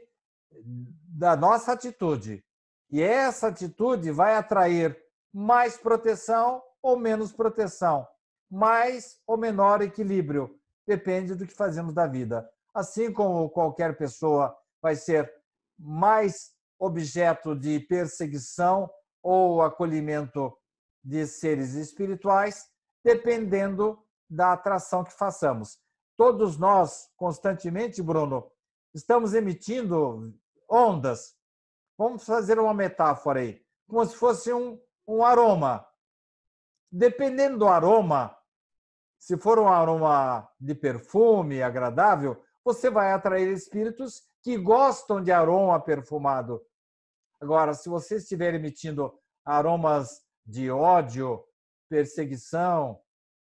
[0.61, 2.43] da nossa atitude.
[2.89, 4.97] E essa atitude vai atrair
[5.33, 8.07] mais proteção ou menos proteção,
[8.49, 10.57] mais ou menor equilíbrio.
[10.87, 12.49] Depende do que fazemos da vida.
[12.73, 15.31] Assim como qualquer pessoa vai ser
[15.77, 18.89] mais objeto de perseguição
[19.21, 20.55] ou acolhimento
[21.03, 22.65] de seres espirituais,
[23.03, 25.79] dependendo da atração que façamos.
[26.17, 28.51] todos nós, constantemente, Bruno,
[28.93, 30.33] estamos emitindo
[30.69, 31.36] ondas.
[31.97, 35.85] Vamos fazer uma metáfora aí, como se fosse um, um aroma.
[36.91, 38.37] Dependendo do aroma,
[39.17, 45.79] se for um aroma de perfume agradável, você vai atrair espíritos que gostam de aroma
[45.81, 46.61] perfumado.
[47.41, 51.43] Agora, se você estiver emitindo aromas de ódio,
[51.89, 53.01] perseguição,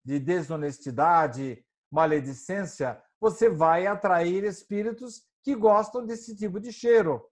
[0.04, 7.26] de desonestidade, maledicência, você vai atrair espíritos que gostam desse tipo de cheiro.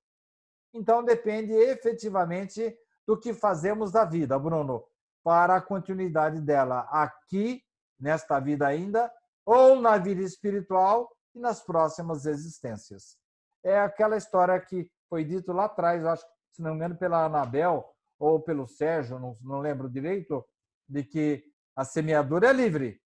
[0.75, 4.85] Então, depende efetivamente do que fazemos da vida, Bruno,
[5.23, 7.63] para a continuidade dela aqui,
[7.99, 9.11] nesta vida ainda,
[9.47, 13.17] ou na vida espiritual e nas próximas existências.
[13.63, 17.85] É aquela história que foi dito lá atrás, acho se não me engano, pela Anabel
[18.19, 20.47] ou pelo Sérgio, não, não lembro direito,
[20.89, 23.01] de que a semeadura é livre,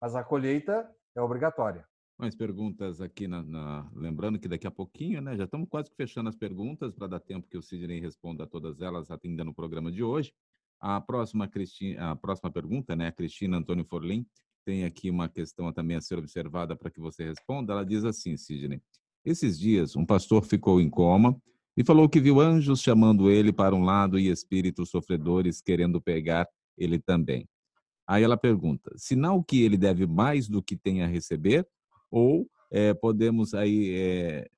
[0.00, 1.88] mas a colheita é obrigatória.
[2.16, 6.28] Mais perguntas aqui, na, na, lembrando que daqui a pouquinho, né, já estamos quase fechando
[6.28, 9.90] as perguntas para dar tempo que o Sidney responda a todas elas atendendo o programa
[9.90, 10.32] de hoje.
[10.80, 14.24] A próxima, Cristina, a próxima pergunta, né, a Cristina Antônio Forlim,
[14.64, 17.72] tem aqui uma questão também a ser observada para que você responda.
[17.72, 18.80] Ela diz assim, Sidney,
[19.24, 21.36] esses dias um pastor ficou em coma
[21.76, 26.48] e falou que viu anjos chamando ele para um lado e espíritos sofredores querendo pegar
[26.78, 27.48] ele também.
[28.06, 31.66] Aí ela pergunta: sinal que ele deve mais do que tem a receber?
[32.14, 33.92] Ou é, podemos aí.
[33.98, 34.48] É,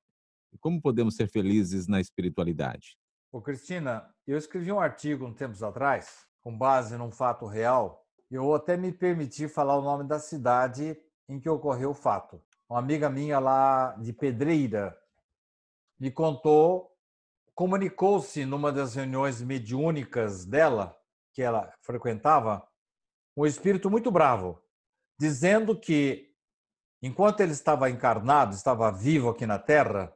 [0.59, 2.95] como podemos ser felizes na espiritualidade?
[3.31, 8.05] Ô, Cristina, eu escrevi um artigo um tempos atrás, com base num fato real.
[8.29, 10.95] Eu até me permiti falar o nome da cidade
[11.27, 12.39] em que ocorreu o fato.
[12.69, 14.95] Uma amiga minha lá de Pedreira
[15.99, 16.95] me contou,
[17.55, 20.95] comunicou-se numa das reuniões mediúnicas dela,
[21.33, 22.67] que ela frequentava,
[23.35, 24.61] um espírito muito bravo,
[25.19, 26.26] dizendo que,
[27.01, 30.13] enquanto ele estava encarnado, estava vivo aqui na Terra,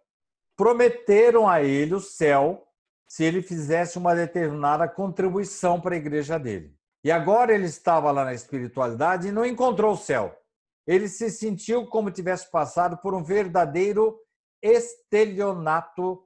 [0.55, 2.67] prometeram a ele o céu
[3.07, 6.75] se ele fizesse uma determinada contribuição para a igreja dele.
[7.03, 10.37] E agora ele estava lá na espiritualidade e não encontrou o céu.
[10.87, 14.19] Ele se sentiu como tivesse passado por um verdadeiro
[14.61, 16.23] estelionato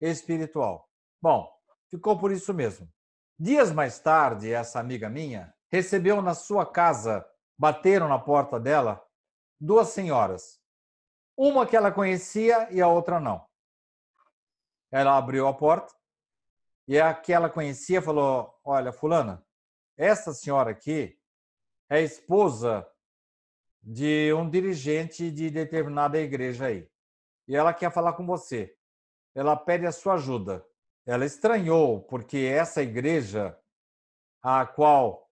[0.00, 0.88] espiritual.
[1.20, 1.50] Bom,
[1.90, 2.88] ficou por isso mesmo.
[3.38, 7.26] Dias mais tarde, essa amiga minha recebeu na sua casa,
[7.58, 9.04] bateram na porta dela,
[9.60, 10.60] duas senhoras.
[11.36, 13.46] Uma que ela conhecia e a outra não.
[14.90, 15.94] Ela abriu a porta
[16.88, 19.44] e a que ela conhecia falou: Olha, Fulana,
[19.96, 21.18] essa senhora aqui
[21.90, 22.86] é esposa
[23.82, 26.88] de um dirigente de determinada igreja aí.
[27.46, 28.76] E ela quer falar com você.
[29.34, 30.66] Ela pede a sua ajuda.
[31.04, 33.56] Ela estranhou, porque essa igreja
[34.42, 35.30] a qual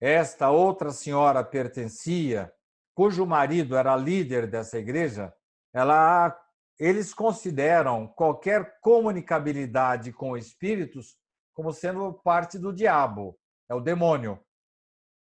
[0.00, 2.52] esta outra senhora pertencia,
[2.94, 5.32] cujo marido era líder dessa igreja,
[5.72, 6.38] ela,
[6.78, 11.16] eles consideram qualquer comunicabilidade com espíritos
[11.54, 14.42] como sendo parte do diabo, é o demônio.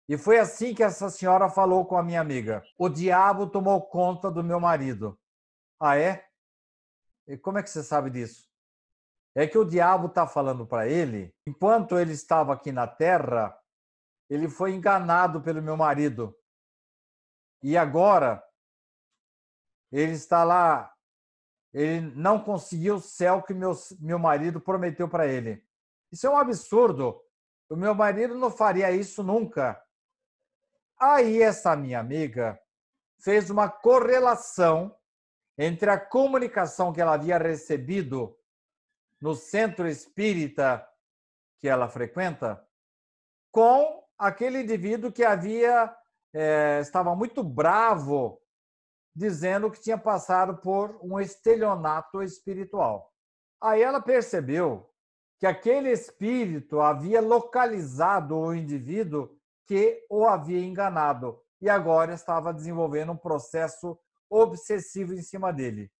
[0.08, 4.30] E foi assim que essa senhora falou com a minha amiga: o diabo tomou conta
[4.30, 5.18] do meu marido.
[5.80, 6.26] Ah, é?
[7.28, 8.50] E como é que você sabe disso?
[9.34, 13.58] É que o diabo está falando para ele, enquanto ele estava aqui na terra,
[14.30, 16.36] ele foi enganado pelo meu marido.
[17.62, 18.44] E agora
[19.92, 20.94] ele está lá,
[21.74, 25.64] ele não conseguiu o céu que meu, meu marido prometeu para ele.
[26.12, 27.22] Isso é um absurdo.
[27.70, 29.82] O meu marido não faria isso nunca.
[31.00, 32.60] Aí essa minha amiga
[33.20, 34.96] fez uma correlação
[35.58, 38.38] entre a comunicação que ela havia recebido
[39.22, 40.88] no centro espírita
[41.60, 42.66] que ela frequenta
[43.52, 45.96] com aquele indivíduo que havia
[46.34, 48.42] é, estava muito bravo,
[49.16, 53.12] dizendo que tinha passado por um estelionato espiritual.
[53.62, 54.90] Aí ela percebeu
[55.40, 59.36] que aquele espírito havia localizado o indivíduo
[59.68, 65.92] que o havia enganado e agora estava desenvolvendo um processo obsessivo em cima dele.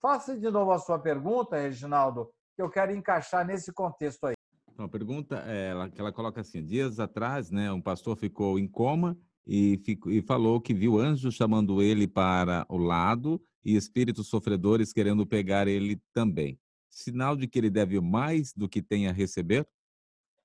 [0.00, 4.37] Faça de novo a sua pergunta, Reginaldo, que eu quero encaixar nesse contexto aí.
[4.78, 8.60] Então, a pergunta é ela, que ela coloca assim: dias atrás, né, um pastor ficou
[8.60, 13.74] em coma e, ficou, e falou que viu anjos chamando ele para o lado e
[13.74, 16.60] espíritos sofredores querendo pegar ele também.
[16.88, 19.68] Sinal de que ele deve mais do que tem a receber?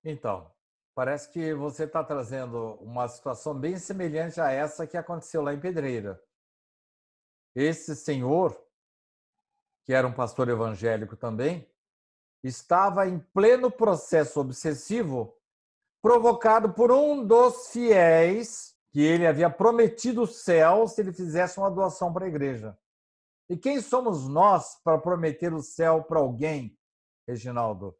[0.03, 0.51] Então,
[0.95, 5.59] parece que você está trazendo uma situação bem semelhante a essa que aconteceu lá em
[5.59, 6.19] Pedreira.
[7.53, 8.59] Esse senhor,
[9.85, 11.71] que era um pastor evangélico também,
[12.43, 15.35] estava em pleno processo obsessivo
[16.01, 21.71] provocado por um dos fiéis que ele havia prometido o céu se ele fizesse uma
[21.71, 22.77] doação para a igreja.
[23.49, 26.77] E quem somos nós para prometer o céu para alguém,
[27.27, 27.97] Reginaldo?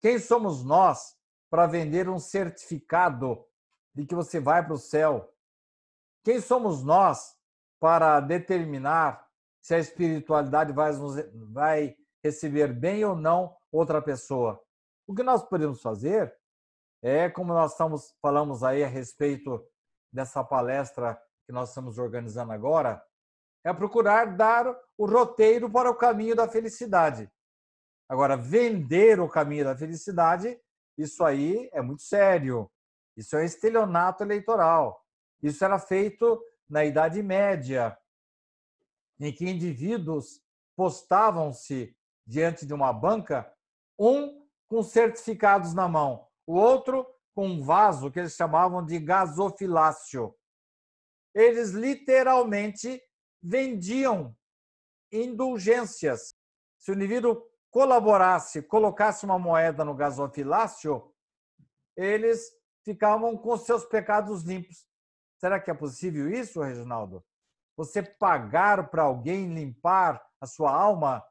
[0.00, 1.16] Quem somos nós
[1.48, 3.44] para vender um certificado
[3.94, 5.32] de que você vai para o céu?
[6.24, 7.36] Quem somos nós
[7.80, 9.26] para determinar
[9.62, 10.92] se a espiritualidade vai,
[11.52, 14.62] vai receber bem ou não outra pessoa?
[15.06, 16.34] O que nós podemos fazer
[17.02, 19.62] é, como nós estamos falamos aí a respeito
[20.10, 23.04] dessa palestra que nós estamos organizando agora,
[23.62, 27.30] é procurar dar o roteiro para o caminho da felicidade.
[28.08, 30.58] Agora, vender o caminho da felicidade,
[30.96, 32.70] isso aí é muito sério.
[33.16, 35.04] Isso é estelionato eleitoral.
[35.42, 37.98] Isso era feito na Idade Média,
[39.20, 40.40] em que indivíduos
[40.74, 41.94] postavam-se
[42.26, 43.50] diante de uma banca,
[43.98, 50.34] um com certificados na mão, o outro com um vaso que eles chamavam de gasofilácio.
[51.34, 53.02] Eles literalmente
[53.42, 54.36] vendiam
[55.12, 56.34] indulgências.
[56.78, 61.12] Se o indivíduo colaborasse, colocasse uma moeda no gasofilácio,
[61.96, 62.52] eles
[62.84, 64.86] ficavam com seus pecados limpos.
[65.38, 67.24] Será que é possível isso, Reginaldo?
[67.76, 71.24] Você pagar para alguém limpar a sua alma?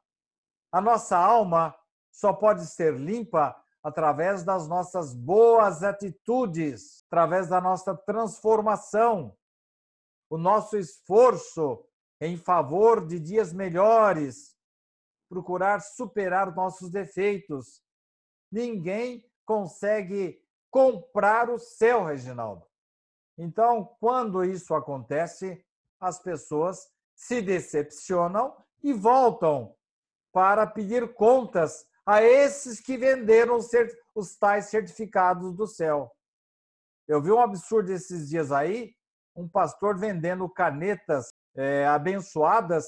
[0.70, 1.74] A nossa alma
[2.14, 9.36] só pode ser limpa através das nossas boas atitudes, através da nossa transformação,
[10.30, 11.84] o nosso esforço
[12.20, 14.56] em favor de dias melhores,
[15.28, 17.82] procurar superar nossos defeitos.
[18.50, 20.40] Ninguém consegue
[20.70, 22.64] comprar o céu, Reginaldo.
[23.36, 25.62] Então, quando isso acontece,
[25.98, 29.74] as pessoas se decepcionam e voltam
[30.32, 33.58] para pedir contas a esses que venderam
[34.14, 36.10] os tais certificados do céu.
[37.08, 38.94] Eu vi um absurdo esses dias aí,
[39.34, 42.84] um pastor vendendo canetas é, abençoadas,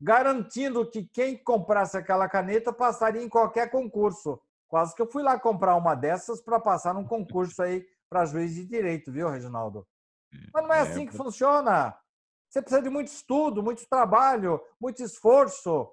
[0.00, 4.40] garantindo que quem comprasse aquela caneta passaria em qualquer concurso.
[4.68, 8.54] Quase que eu fui lá comprar uma dessas para passar num concurso aí para juiz
[8.54, 9.86] de direito, viu, Reginaldo?
[10.52, 11.96] Mas não é, é assim que funciona.
[12.48, 15.90] Você precisa de muito estudo, muito trabalho, muito esforço.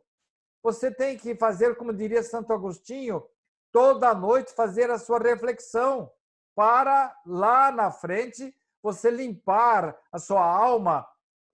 [0.64, 3.22] Você tem que fazer, como diria Santo Agostinho,
[3.70, 6.10] toda noite fazer a sua reflexão
[6.56, 11.06] para lá na frente você limpar a sua alma.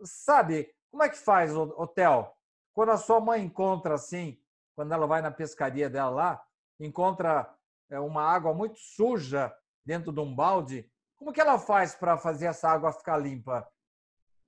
[0.03, 2.36] Sabe, como é que faz, hotel?
[2.72, 4.39] Quando a sua mãe encontra assim,
[4.76, 6.43] quando ela vai na pescaria dela lá,
[6.80, 7.51] encontra
[7.89, 9.51] é, uma água muito suja
[9.84, 13.68] dentro de um balde, como que ela faz para fazer essa água ficar limpa?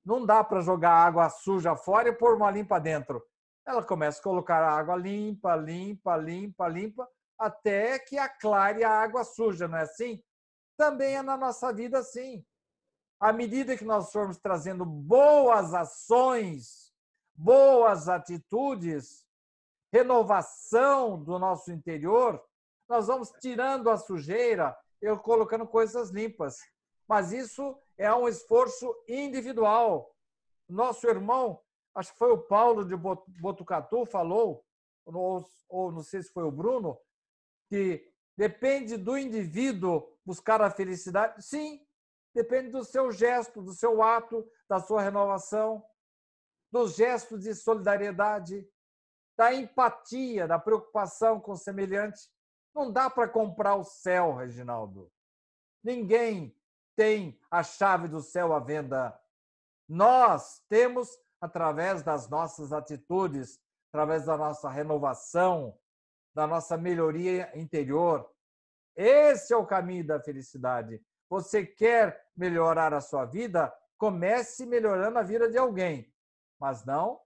[0.05, 3.21] Não dá para jogar água suja fora e pôr uma limpa dentro
[3.65, 9.23] ela começa a colocar a água limpa, limpa, limpa, limpa, até que aclare a água
[9.23, 10.23] suja, não é assim?
[10.77, 12.45] Também é na nossa vida assim.
[13.19, 16.91] À medida que nós formos trazendo boas ações,
[17.35, 19.25] boas atitudes,
[19.93, 22.43] renovação do nosso interior,
[22.89, 26.57] nós vamos tirando a sujeira e colocando coisas limpas.
[27.07, 30.15] Mas isso é um esforço individual.
[30.67, 31.61] Nosso irmão
[31.95, 34.65] acho que foi o Paulo de Botucatu falou,
[35.05, 36.97] ou, ou não sei se foi o Bruno,
[37.69, 41.43] que depende do indivíduo buscar a felicidade.
[41.43, 41.85] Sim,
[42.33, 45.83] depende do seu gesto, do seu ato, da sua renovação,
[46.71, 48.67] dos gestos de solidariedade,
[49.37, 52.29] da empatia, da preocupação com o semelhante.
[52.73, 55.11] Não dá para comprar o céu, Reginaldo.
[55.83, 56.55] Ninguém
[56.95, 59.19] tem a chave do céu à venda.
[59.89, 61.09] Nós temos
[61.41, 65.77] através das nossas atitudes, através da nossa renovação,
[66.33, 68.29] da nossa melhoria interior.
[68.95, 71.01] Esse é o caminho da felicidade.
[71.29, 73.73] Você quer melhorar a sua vida?
[73.97, 76.13] Comece melhorando a vida de alguém,
[76.59, 77.19] mas não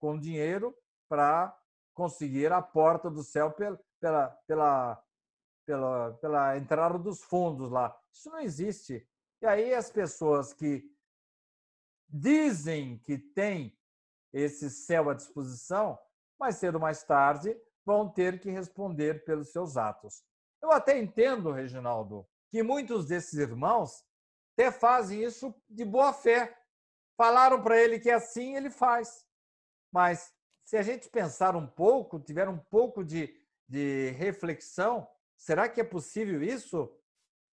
[0.00, 0.74] com dinheiro
[1.08, 1.56] para
[1.94, 3.78] conseguir a porta do céu pela,
[4.46, 5.04] pela,
[5.66, 7.96] pela, pela, entrada dos fundos lá.
[8.12, 9.06] Isso não existe.
[9.42, 10.84] E aí as pessoas que
[12.08, 13.76] dizem que têm
[14.32, 15.98] esse céu à disposição,
[16.38, 20.22] mais cedo ou mais tarde vão ter que responder pelos seus atos.
[20.62, 24.04] Eu até entendo, Reginaldo, que muitos desses irmãos
[24.54, 26.56] até fazem isso de boa fé.
[27.16, 29.24] Falaram para ele que é assim, ele faz.
[29.92, 30.32] Mas
[30.64, 33.34] se a gente pensar um pouco, tiver um pouco de,
[33.68, 36.92] de reflexão, será que é possível isso?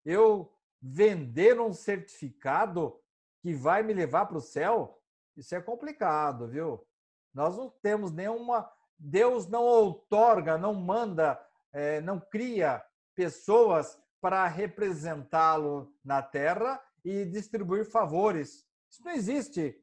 [0.06, 0.52] Eu
[0.82, 3.00] vender um certificado
[3.44, 5.04] que vai me levar para o céu,
[5.36, 6.88] isso é complicado, viu?
[7.34, 8.72] Nós não temos nenhuma.
[8.98, 11.38] Deus não outorga, não manda,
[11.74, 12.82] é, não cria
[13.14, 18.66] pessoas para representá-lo na terra e distribuir favores.
[18.90, 19.78] Isso não existe.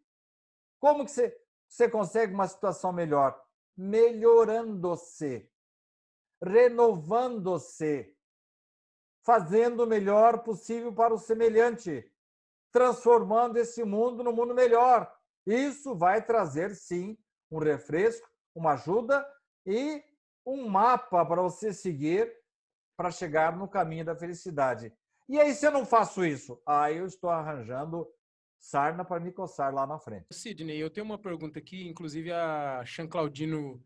[0.78, 1.38] Como que você,
[1.68, 3.38] você consegue uma situação melhor?
[3.76, 5.50] Melhorando-se,
[6.42, 8.16] renovando-se,
[9.22, 12.09] fazendo o melhor possível para o semelhante,
[12.72, 15.10] transformando esse mundo no mundo melhor.
[15.46, 17.16] Isso vai trazer, sim,
[17.50, 19.26] um refresco, uma ajuda
[19.66, 20.02] e
[20.46, 22.32] um mapa para você seguir
[22.96, 24.92] para chegar no caminho da felicidade.
[25.28, 28.06] E aí, se eu não faço isso, aí eu estou arranjando
[28.58, 30.26] sarna para me coçar lá na frente.
[30.32, 33.82] Sidney, eu tenho uma pergunta aqui, inclusive a Chan Claudino,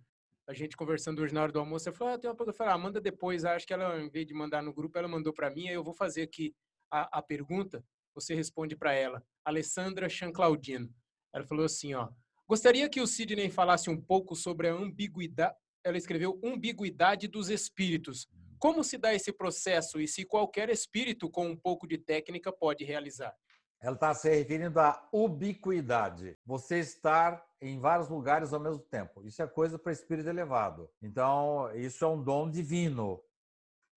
[0.48, 2.76] a gente conversando hoje na hora do almoço, ela falou, ah, tem uma pergunta, ah,
[2.76, 5.68] manda depois, acho que ela, em vez de mandar no grupo, ela mandou para mim,
[5.68, 6.54] aí eu vou fazer aqui
[6.90, 7.84] a, a pergunta,
[8.14, 9.22] você responde para ela.
[9.44, 10.88] Alessandra Chan Claudino.
[11.32, 12.08] Ela falou assim, ó,
[12.46, 18.26] gostaria que o Sidney falasse um pouco sobre a ambiguidade, ela escreveu ambiguidade dos espíritos.
[18.58, 22.84] Como se dá esse processo e se qualquer espírito com um pouco de técnica pode
[22.84, 23.34] realizar?
[23.80, 26.38] Ela está se referindo à ubiquidade.
[26.46, 29.22] Você estar em vários lugares ao mesmo tempo.
[29.26, 30.88] Isso é coisa para espírito elevado.
[31.02, 33.22] Então, isso é um dom divino.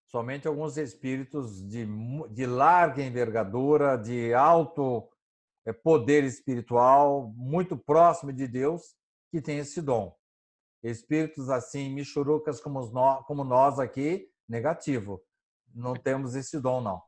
[0.08, 1.86] Somente alguns espíritos de,
[2.32, 5.08] de larga envergadura, de alto
[5.66, 8.96] eh, poder espiritual, muito próximo de Deus,
[9.30, 10.16] que têm esse dom.
[10.82, 15.22] Espíritos assim, michurucas como nós aqui, negativo.
[15.76, 17.02] Não temos esse dom, não.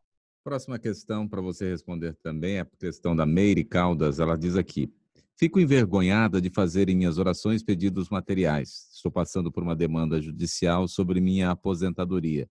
[0.43, 4.19] Próxima questão para você responder também é a questão da Meire Caldas.
[4.19, 4.93] Ela diz aqui:
[5.37, 8.89] Fico envergonhada de fazer em minhas orações pedidos materiais.
[8.93, 12.49] Estou passando por uma demanda judicial sobre minha aposentadoria.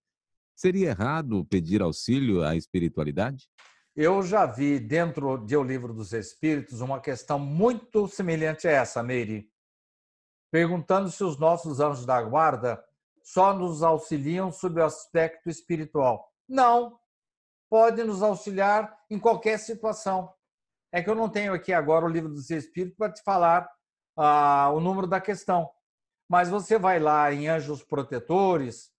[0.58, 3.48] Seria errado pedir auxílio à espiritualidade?
[3.94, 9.00] Eu já vi dentro de O Livro dos Espíritos uma questão muito semelhante a essa,
[9.00, 9.48] Meire,
[10.50, 12.84] perguntando se os nossos anjos da guarda
[13.22, 16.28] só nos auxiliam sob o aspecto espiritual.
[16.48, 16.98] Não,
[17.70, 20.34] pode nos auxiliar em qualquer situação.
[20.90, 23.70] É que eu não tenho aqui agora o livro dos Espíritos para te falar
[24.16, 25.70] ah, o número da questão.
[26.28, 28.90] Mas você vai lá em Anjos Protetores,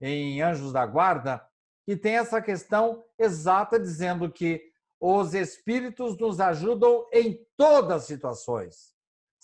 [0.00, 1.44] em Anjos da Guarda,
[1.86, 4.62] e tem essa questão exata dizendo que
[5.00, 8.96] os Espíritos nos ajudam em todas as situações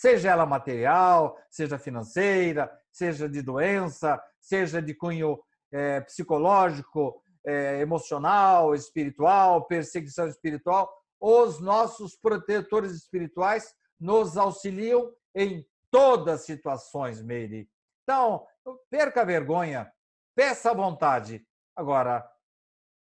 [0.02, 5.38] seja ela material, seja financeira, seja de doença, seja de cunho
[5.70, 16.40] é, psicológico, é, emocional, espiritual, perseguição espiritual, os nossos protetores espirituais nos auxiliam em todas
[16.40, 17.68] as situações, Meire.
[18.02, 18.44] Então,
[18.90, 19.88] perca a vergonha,
[20.34, 21.44] peça a vontade.
[21.76, 22.28] Agora,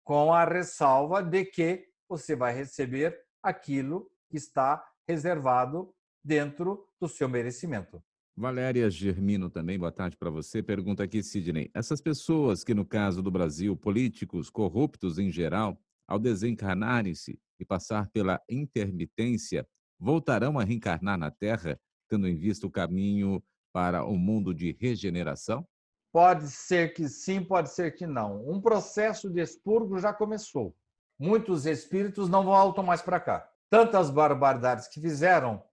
[0.03, 7.29] com a ressalva de que você vai receber aquilo que está reservado dentro do seu
[7.29, 8.01] merecimento.
[8.35, 10.63] Valéria Germino também, boa tarde para você.
[10.63, 11.69] Pergunta aqui, Sidney.
[11.73, 15.77] Essas pessoas que, no caso do Brasil, políticos, corruptos em geral,
[16.07, 19.67] ao desencarnarem-se e passar pela intermitência,
[19.99, 25.67] voltarão a reencarnar na Terra, tendo em vista o caminho para o mundo de regeneração?
[26.11, 28.47] Pode ser que sim, pode ser que não.
[28.49, 30.75] Um processo de expurgo já começou.
[31.17, 33.49] Muitos espíritos não voltam mais para cá.
[33.69, 35.63] Tantas barbaridades que fizeram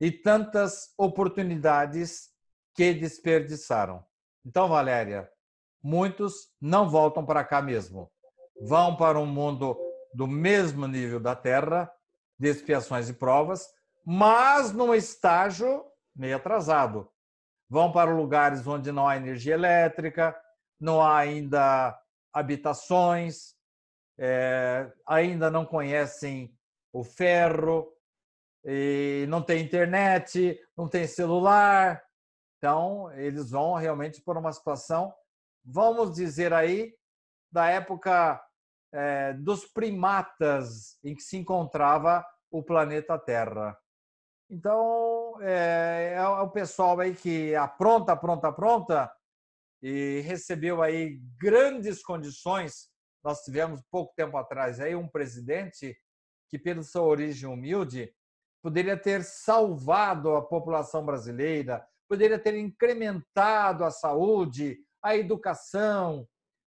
[0.00, 2.30] e tantas oportunidades
[2.74, 4.04] que desperdiçaram.
[4.44, 5.30] Então, Valéria,
[5.82, 8.10] muitos não voltam para cá mesmo.
[8.62, 9.76] Vão para um mundo
[10.14, 11.90] do mesmo nível da Terra,
[12.38, 13.66] de expiações e provas,
[14.04, 17.10] mas num estágio meio atrasado.
[17.68, 20.38] Vão para lugares onde não há energia elétrica,
[20.80, 21.98] não há ainda
[22.32, 23.54] habitações,
[24.18, 26.54] é, ainda não conhecem
[26.92, 27.92] o ferro,
[29.28, 32.02] não tem internet, não tem celular.
[32.58, 35.14] Então, eles vão realmente por uma situação,
[35.64, 36.94] vamos dizer aí,
[37.52, 38.42] da época
[38.92, 43.78] é, dos primatas em que se encontrava o planeta Terra.
[44.50, 49.12] Então, é, é o pessoal aí que apronta, pronta, pronta
[49.82, 52.88] e recebeu aí grandes condições.
[53.22, 55.96] Nós tivemos pouco tempo atrás aí um presidente
[56.48, 58.12] que, pela sua origem humilde,
[58.62, 66.26] poderia ter salvado a população brasileira, poderia ter incrementado a saúde, a educação,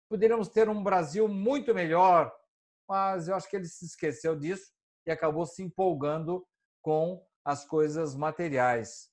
[0.10, 2.34] poderíamos ter um Brasil muito melhor,
[2.88, 4.72] mas eu acho que ele se esqueceu disso
[5.06, 6.46] e acabou se empolgando
[6.82, 9.10] com as coisas materiais.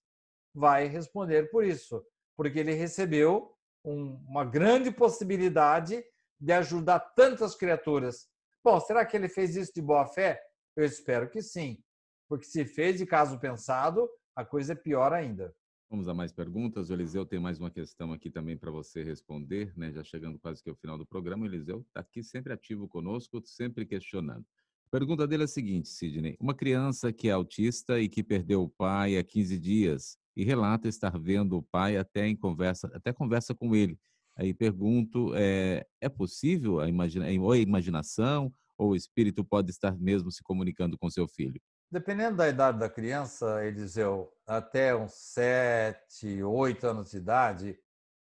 [0.54, 2.04] Vai responder por isso,
[2.36, 3.54] porque ele recebeu
[3.84, 6.04] um, uma grande possibilidade
[6.40, 8.28] de ajudar tantas criaturas.
[8.64, 10.42] Bom, será que ele fez isso de boa fé?
[10.76, 11.82] Eu espero que sim
[12.28, 15.54] porque se fez de caso pensado, a coisa é pior ainda.
[15.88, 16.90] Vamos a mais perguntas.
[16.90, 19.92] O Eliseu tem mais uma questão aqui também para você responder, né?
[19.92, 21.44] Já chegando quase que ao final do programa.
[21.44, 24.44] O Eliseu está aqui sempre ativo conosco, sempre questionando.
[24.90, 26.36] Pergunta dele é a seguinte, Sidney.
[26.40, 30.88] Uma criança que é autista e que perdeu o pai há 15 dias e relata
[30.88, 33.98] estar vendo o pai até em conversa, até conversa com ele.
[34.36, 39.98] Aí pergunto, é, é possível a imagina, ou a imaginação ou o espírito pode estar
[39.98, 41.60] mesmo se comunicando com seu filho?
[41.90, 47.78] Dependendo da idade da criança, Eliseu, até uns sete, oito anos de idade,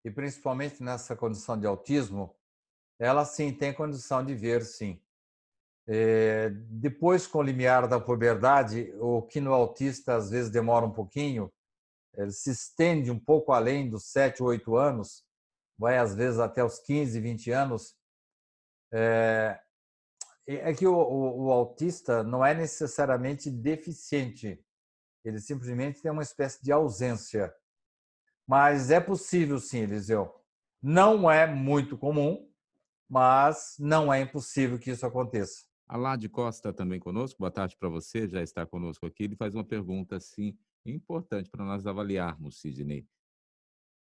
[0.05, 2.35] e principalmente nessa condição de autismo,
[2.99, 5.01] ela sim tem condição de ver, sim.
[5.89, 10.93] É, depois, com o limiar da puberdade, o que no autista às vezes demora um
[10.93, 11.53] pouquinho,
[12.15, 15.25] ele se estende um pouco além dos 7, 8 anos,
[15.79, 17.95] vai às vezes até os 15, 20 anos.
[18.93, 19.61] É,
[20.47, 24.65] é que o, o, o autista não é necessariamente deficiente,
[25.25, 27.53] ele simplesmente tem uma espécie de ausência.
[28.47, 30.33] Mas é possível sim, Eliseu.
[30.81, 32.49] Não é muito comum,
[33.09, 35.66] mas não é impossível que isso aconteça.
[35.89, 39.23] Alá Costa também conosco, boa tarde para você, já está conosco aqui.
[39.23, 43.07] Ele faz uma pergunta assim importante para nós avaliarmos, Sidney.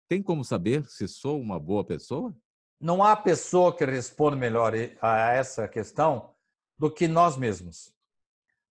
[0.09, 2.37] Tem como saber se sou uma boa pessoa?
[2.81, 6.35] Não há pessoa que responda melhor a essa questão
[6.77, 7.95] do que nós mesmos.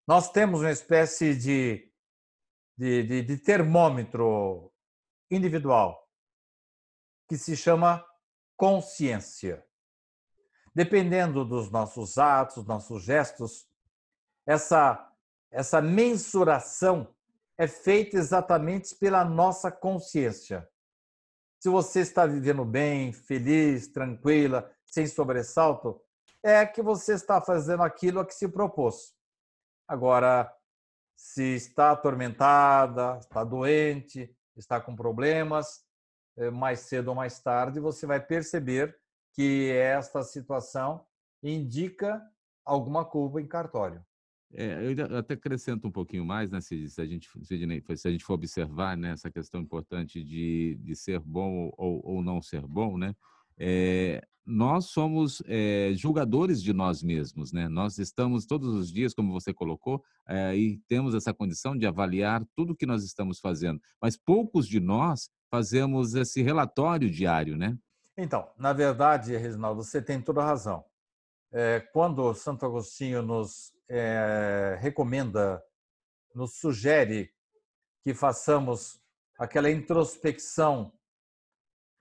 [0.06, 1.90] Nós temos uma espécie de,
[2.78, 4.74] de, de, de termômetro
[5.32, 6.06] individual
[7.30, 8.06] que se chama
[8.58, 9.66] consciência.
[10.76, 13.66] Dependendo dos nossos atos, nossos gestos,
[14.46, 15.10] essa,
[15.50, 17.08] essa mensuração
[17.58, 20.68] é feita exatamente pela nossa consciência.
[21.62, 26.02] Se você está vivendo bem, feliz, tranquila, sem sobressalto,
[26.44, 29.16] é que você está fazendo aquilo a que se propôs.
[29.88, 30.54] Agora,
[31.16, 35.86] se está atormentada, está doente, está com problemas,
[36.36, 39.00] eh, mais cedo ou mais tarde você vai perceber
[39.36, 41.06] que esta situação
[41.44, 42.22] indica
[42.64, 44.04] alguma culpa em cartório.
[44.54, 48.34] É, eu até acrescento um pouquinho mais, né, se, a gente se a gente for
[48.34, 53.14] observar né, essa questão importante de, de ser bom ou, ou não ser bom, né,
[53.58, 57.68] é, nós somos é, julgadores de nós mesmos, né?
[57.68, 62.46] Nós estamos todos os dias, como você colocou, é, e temos essa condição de avaliar
[62.56, 63.82] tudo que nós estamos fazendo.
[64.00, 67.76] Mas poucos de nós fazemos esse relatório diário, né?
[68.18, 70.86] Então, na verdade, Reginaldo, você tem toda a razão.
[71.52, 75.64] É, quando Santo Agostinho nos é, recomenda,
[76.34, 77.34] nos sugere
[78.04, 79.02] que façamos
[79.38, 80.94] aquela introspecção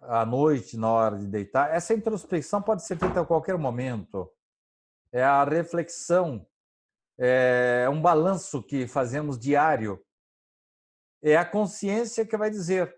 [0.01, 4.31] à noite, na hora de deitar, essa introspecção pode ser feita a qualquer momento.
[5.11, 6.47] É a reflexão,
[7.19, 10.05] é um balanço que fazemos diário.
[11.23, 12.95] É a consciência que vai dizer.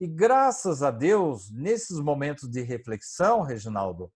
[0.00, 4.12] E graças a Deus, nesses momentos de reflexão, Reginaldo,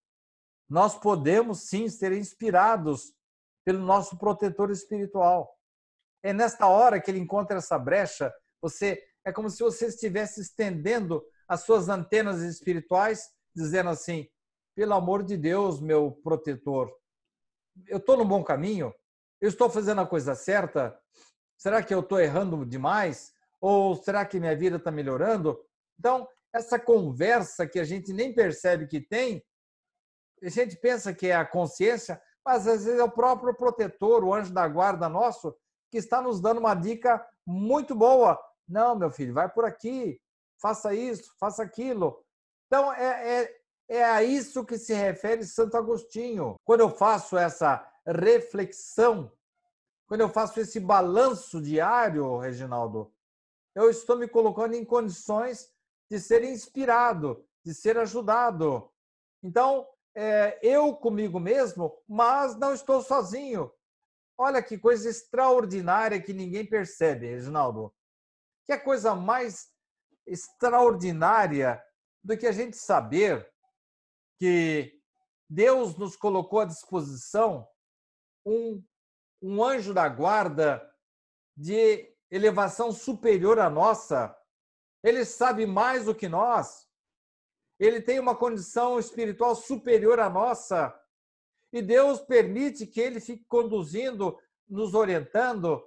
[0.68, 3.14] nós podemos sim ser inspirados
[3.64, 5.56] pelo nosso protetor espiritual.
[6.22, 11.22] É nesta hora que ele encontra essa brecha, você é como se você estivesse estendendo
[11.48, 14.28] as suas antenas espirituais, dizendo assim:
[14.74, 16.90] pelo amor de Deus, meu protetor,
[17.88, 18.94] eu estou no bom caminho?
[19.40, 20.98] Eu estou fazendo a coisa certa?
[21.56, 23.32] Será que eu estou errando demais?
[23.60, 25.58] Ou será que minha vida está melhorando?
[26.01, 29.44] Então, essa conversa que a gente nem percebe que tem,
[30.42, 34.32] a gente pensa que é a consciência, mas às vezes é o próprio protetor, o
[34.32, 35.55] anjo da guarda nosso,
[35.90, 38.40] que está nos dando uma dica muito boa.
[38.66, 40.18] Não, meu filho, vai por aqui,
[40.59, 42.24] faça isso, faça aquilo.
[42.66, 43.57] Então, é, é,
[43.90, 46.55] é a isso que se refere Santo Agostinho.
[46.64, 49.30] Quando eu faço essa reflexão,
[50.09, 53.12] quando eu faço esse balanço diário, Reginaldo,
[53.74, 55.68] eu estou me colocando em condições
[56.11, 58.90] de ser inspirado, de ser ajudado.
[59.42, 63.72] Então, é, eu comigo mesmo, mas não estou sozinho.
[64.36, 67.94] Olha que coisa extraordinária que ninguém percebe, Reginaldo.
[68.66, 69.70] Que é coisa mais
[70.26, 71.82] extraordinária
[72.22, 73.48] do que a gente saber
[74.38, 74.98] que
[75.48, 77.68] Deus nos colocou à disposição
[78.44, 78.82] um,
[79.42, 80.82] um anjo da guarda
[81.56, 84.34] de elevação superior à nossa.
[85.03, 86.86] Ele sabe mais do que nós.
[87.78, 90.94] Ele tem uma condição espiritual superior à nossa.
[91.72, 94.38] E Deus permite que ele fique conduzindo,
[94.68, 95.82] nos orientando,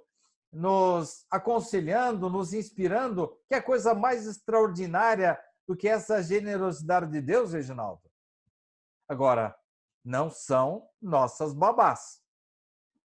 [0.52, 7.52] nos aconselhando, nos inspirando, que é coisa mais extraordinária do que essa generosidade de Deus,
[7.52, 8.02] Reginaldo.
[9.08, 9.56] Agora,
[10.04, 12.20] não são nossas babás.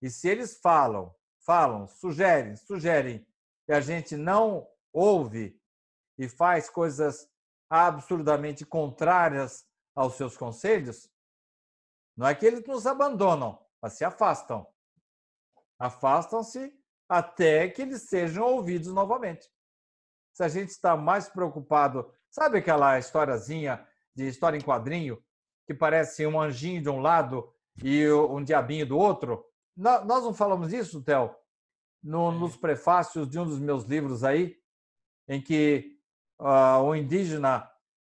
[0.01, 1.13] E se eles falam,
[1.45, 3.25] falam, sugerem, sugerem,
[3.67, 5.58] e a gente não ouve
[6.19, 7.27] e faz coisas
[7.69, 9.65] absurdamente contrárias
[9.95, 11.09] aos seus conselhos,
[12.15, 14.67] não é que eles nos abandonam, mas se afastam.
[15.79, 19.49] Afastam-se até que eles sejam ouvidos novamente.
[20.33, 25.23] Se a gente está mais preocupado, sabe aquela historiazinha de história em quadrinho
[25.65, 29.45] que parece um anjinho de um lado e um diabinho do outro?
[29.75, 31.33] Nós não falamos isso, Theo,
[32.03, 34.59] no, nos prefácios de um dos meus livros aí,
[35.25, 35.98] em que
[36.39, 37.69] uh, o indígena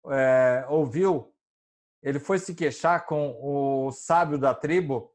[0.09, 1.33] é, ouviu,
[2.01, 5.11] ele foi se queixar com o sábio da tribo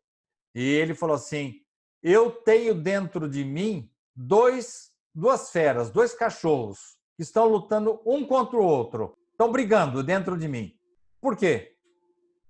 [0.54, 1.54] e ele falou assim:
[2.02, 8.56] Eu tenho dentro de mim dois, duas feras, dois cachorros que estão lutando um contra
[8.56, 10.74] o outro, estão brigando dentro de mim.
[11.20, 11.76] Por quê?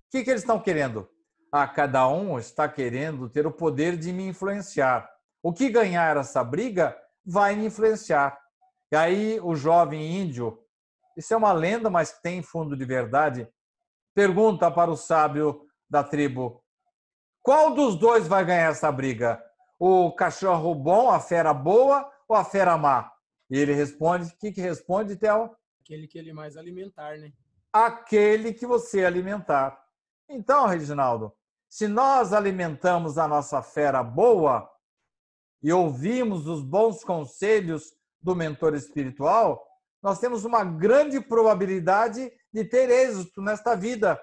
[0.07, 1.09] O que, que eles estão querendo?
[1.51, 5.09] Ah, cada um está querendo ter o poder de me influenciar.
[5.41, 8.37] O que ganhar essa briga vai me influenciar.
[8.93, 10.63] E aí o jovem índio,
[11.17, 13.49] isso é uma lenda, mas tem fundo de verdade,
[14.13, 16.63] pergunta para o sábio da tribo:
[17.41, 19.43] qual dos dois vai ganhar essa briga?
[19.79, 23.11] O cachorro bom, a fera boa ou a fera má?
[23.49, 25.49] E ele responde: o que, que responde, Theo?
[25.81, 27.33] Aquele que ele mais alimentar, né?
[27.73, 29.75] Aquele que você alimentar.
[30.29, 31.33] Então, Reginaldo,
[31.67, 34.69] se nós alimentamos a nossa fera boa
[35.63, 37.91] e ouvimos os bons conselhos
[38.23, 39.63] do mentor espiritual,
[40.01, 44.19] nós temos uma grande probabilidade de ter êxito nesta vida.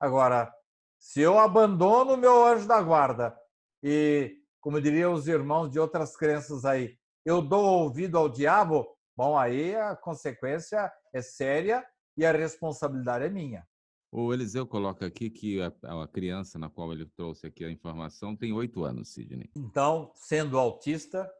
[0.00, 0.52] Agora,
[0.98, 3.36] se eu abandono o meu anjo da guarda
[3.82, 9.36] e, como diriam os irmãos de outras crenças aí, eu dou ouvido ao diabo, bom,
[9.36, 11.84] aí a consequência é séria
[12.16, 13.66] e a responsabilidade é minha.
[14.10, 18.34] O Eliseu coloca aqui que a, a criança na qual ele trouxe aqui a informação
[18.34, 19.50] tem oito anos, Sidney.
[19.54, 21.30] Então, sendo autista,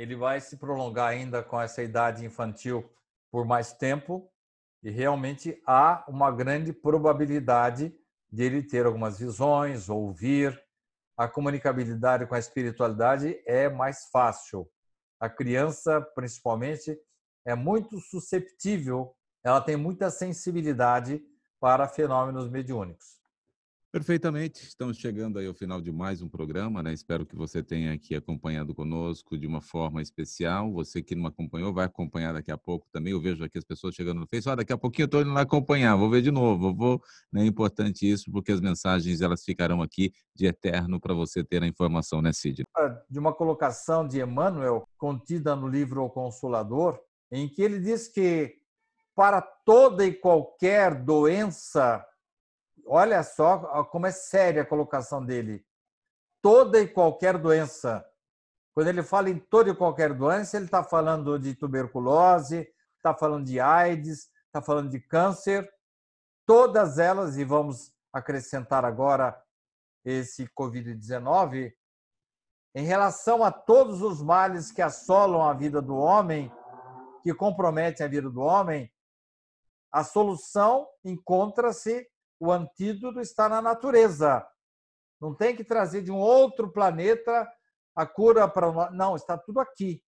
[0.00, 2.90] ele vai se prolongar ainda com essa idade infantil
[3.30, 4.32] por mais tempo
[4.82, 7.94] e realmente há uma grande probabilidade
[8.32, 10.58] de ele ter algumas visões, ouvir.
[11.18, 14.66] A comunicabilidade com a espiritualidade é mais fácil.
[15.20, 16.98] A criança, principalmente,
[17.44, 21.22] é muito susceptível, ela tem muita sensibilidade
[21.60, 23.19] para fenômenos mediúnicos.
[23.92, 24.62] Perfeitamente.
[24.68, 26.92] Estamos chegando aí ao final de mais um programa, né?
[26.92, 30.72] Espero que você tenha aqui acompanhado conosco de uma forma especial.
[30.74, 33.12] Você que não acompanhou, vai acompanhar daqui a pouco também.
[33.12, 34.48] Eu vejo aqui as pessoas chegando no Face.
[34.48, 36.72] Ah, daqui a pouquinho eu estou indo lá acompanhar, vou ver de novo.
[36.72, 37.42] Vou, né?
[37.42, 41.66] É importante isso, porque as mensagens elas ficarão aqui de eterno para você ter a
[41.66, 42.62] informação, né, Cid?
[42.76, 46.96] Ah, de uma colocação de Emmanuel, contida no livro O Consolador,
[47.32, 48.54] em que ele diz que
[49.16, 52.06] para toda e qualquer doença
[52.86, 55.64] Olha só como é séria a colocação dele.
[56.42, 58.04] Toda e qualquer doença.
[58.74, 63.44] Quando ele fala em toda e qualquer doença, ele está falando de tuberculose, está falando
[63.44, 65.70] de AIDS, está falando de câncer.
[66.46, 69.40] Todas elas, e vamos acrescentar agora
[70.04, 71.72] esse Covid-19,
[72.74, 76.50] em relação a todos os males que assolam a vida do homem,
[77.22, 78.90] que comprometem a vida do homem,
[79.92, 82.08] a solução encontra-se
[82.40, 84.44] o antídoto está na natureza.
[85.20, 87.46] Não tem que trazer de um outro planeta
[87.94, 88.90] a cura para.
[88.90, 90.02] Não, está tudo aqui.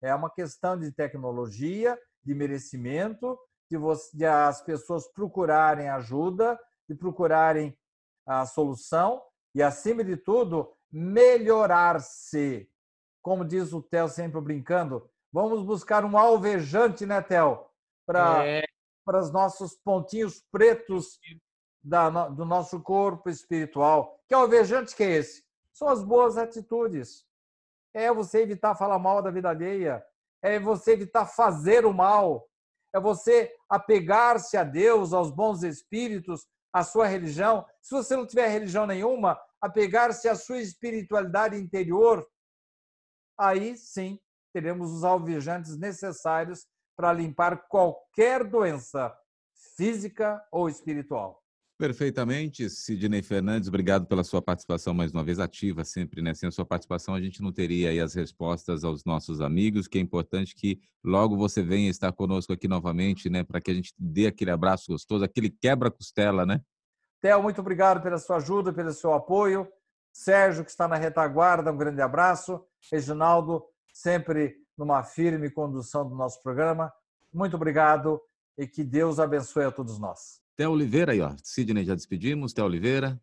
[0.00, 3.36] É uma questão de tecnologia, de merecimento,
[3.68, 6.58] de, você, de as pessoas procurarem ajuda,
[6.88, 7.76] de procurarem
[8.24, 9.22] a solução
[9.54, 12.70] e, acima de tudo, melhorar-se.
[13.20, 17.66] Como diz o Theo sempre brincando, vamos buscar um alvejante, né, Theo?
[18.06, 18.62] Para é.
[19.04, 21.18] para os nossos pontinhos pretos
[21.84, 24.18] da, do nosso corpo espiritual.
[24.26, 25.44] Que alvejante que é esse?
[25.72, 27.26] São as boas atitudes.
[27.92, 30.02] É você evitar falar mal da vida alheia.
[30.42, 32.48] É você evitar fazer o mal.
[32.94, 37.66] É você apegar-se a Deus, aos bons espíritos, à sua religião.
[37.82, 42.26] Se você não tiver religião nenhuma, apegar-se à sua espiritualidade interior.
[43.38, 44.18] Aí sim
[44.54, 46.66] teremos os alvejantes necessários
[46.96, 49.14] para limpar qualquer doença
[49.76, 51.43] física ou espiritual.
[51.76, 56.32] Perfeitamente, Sidney Fernandes, obrigado pela sua participação mais uma vez ativa sempre, né?
[56.32, 59.98] Sem a sua participação a gente não teria aí as respostas aos nossos amigos, que
[59.98, 63.42] é importante que logo você venha estar conosco aqui novamente, né?
[63.42, 66.60] Para que a gente dê aquele abraço gostoso, aquele quebra-costela, né?
[67.20, 69.66] Theo, muito obrigado pela sua ajuda, pelo seu apoio.
[70.12, 72.64] Sérgio, que está na retaguarda, um grande abraço.
[72.92, 76.92] Reginaldo, sempre numa firme condução do nosso programa.
[77.32, 78.20] Muito obrigado
[78.56, 80.43] e que Deus abençoe a todos nós.
[80.56, 81.34] Té Oliveira aí, ó.
[81.42, 82.52] Sidney já despedimos.
[82.52, 83.20] Té Oliveira.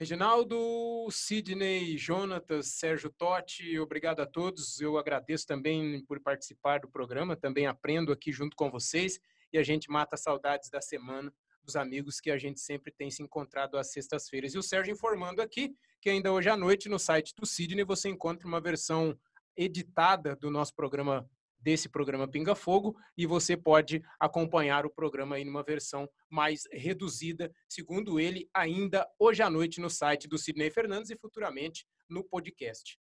[0.00, 4.80] Reginaldo, Sidney, Jonatas, Sérgio Totti, obrigado a todos.
[4.80, 9.18] Eu agradeço também por participar do programa, também aprendo aqui junto com vocês
[9.52, 11.34] e a gente mata saudades da semana
[11.66, 14.54] os amigos que a gente sempre tem se encontrado às sextas-feiras.
[14.54, 18.08] E o Sérgio informando aqui que ainda hoje à noite no site do Sidney você
[18.08, 19.18] encontra uma versão
[19.56, 21.28] editada do nosso programa
[21.60, 27.50] desse programa Pinga Fogo e você pode acompanhar o programa aí numa versão mais reduzida,
[27.68, 32.98] segundo ele, ainda hoje à noite no site do Sidney Fernandes e futuramente no podcast.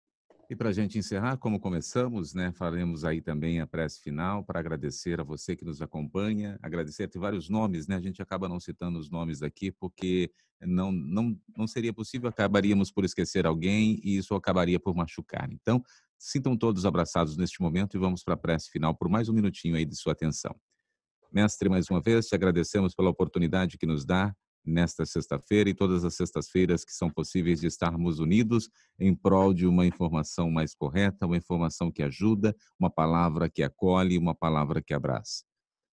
[0.51, 4.59] E para a gente encerrar, como começamos, né, faremos aí também a prece final para
[4.59, 8.59] agradecer a você que nos acompanha, agradecer, tem vários nomes, né, a gente acaba não
[8.59, 14.17] citando os nomes aqui porque não, não, não seria possível, acabaríamos por esquecer alguém e
[14.17, 15.49] isso acabaria por machucar.
[15.53, 15.81] Então,
[16.19, 19.77] sintam todos abraçados neste momento e vamos para a prece final por mais um minutinho
[19.77, 20.57] aí de sua atenção.
[21.33, 24.35] Mestre, mais uma vez, te agradecemos pela oportunidade que nos dá
[24.65, 29.67] nesta sexta-feira e todas as sextas-feiras que são possíveis de estarmos unidos em prol de
[29.67, 34.95] uma informação mais correta, uma informação que ajuda, uma palavra que acolhe, uma palavra que
[34.95, 35.45] abraça.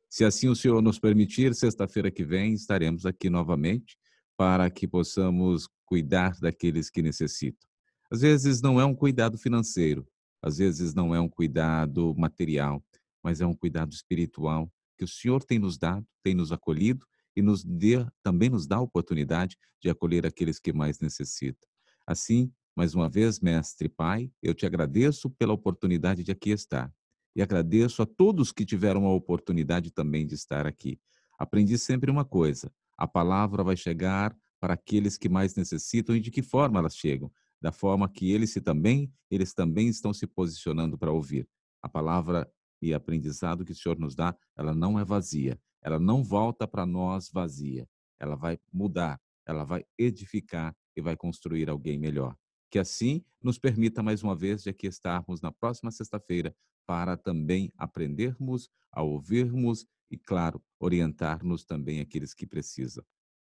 [0.09, 3.97] Se assim o Senhor nos permitir, sexta-feira que vem estaremos aqui novamente
[4.37, 7.67] para que possamos cuidar daqueles que necessitam.
[8.11, 10.07] Às vezes não é um cuidado financeiro,
[10.41, 12.83] às vezes não é um cuidado material,
[13.23, 17.05] mas é um cuidado espiritual que o Senhor tem nos dado, tem nos acolhido
[17.37, 21.69] e nos dê, também nos dá a oportunidade de acolher aqueles que mais necessitam.
[22.07, 26.91] Assim, mais uma vez, mestre Pai, eu te agradeço pela oportunidade de aqui estar.
[27.35, 30.99] E agradeço a todos que tiveram a oportunidade também de estar aqui.
[31.37, 36.31] Aprendi sempre uma coisa: a palavra vai chegar para aqueles que mais necessitam e de
[36.31, 37.31] que forma elas chegam?
[37.61, 41.47] Da forma que eles se também, eles também estão se posicionando para ouvir.
[41.83, 42.51] A palavra
[42.81, 46.85] e aprendizado que o Senhor nos dá, ela não é vazia, ela não volta para
[46.85, 47.87] nós vazia.
[48.19, 52.35] Ela vai mudar, ela vai edificar e vai construir alguém melhor.
[52.69, 56.55] Que assim nos permita mais uma vez de aqui estarmos na próxima sexta-feira
[56.85, 63.03] para também aprendermos, a ouvirmos e, claro, orientar-nos também aqueles que precisam.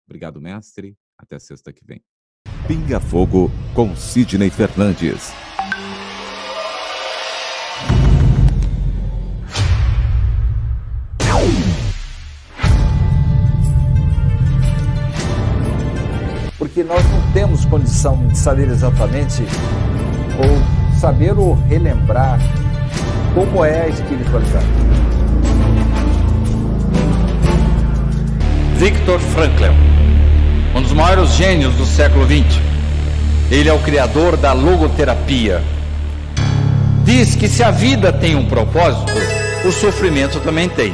[0.08, 0.98] Obrigado, mestre.
[1.18, 2.04] Até sexta que vem.
[2.68, 5.32] Pinga Fogo com Sidney Fernandes.
[17.76, 19.44] Condição de saber exatamente
[20.40, 22.40] ou saber ou relembrar
[23.34, 24.66] como é a espiritualidade.
[28.78, 29.74] Viktor Frankl,
[30.74, 32.62] um dos maiores gênios do século XX.
[33.52, 35.62] Ele é o criador da logoterapia.
[37.04, 39.12] Diz que se a vida tem um propósito,
[39.66, 40.94] o sofrimento também tem.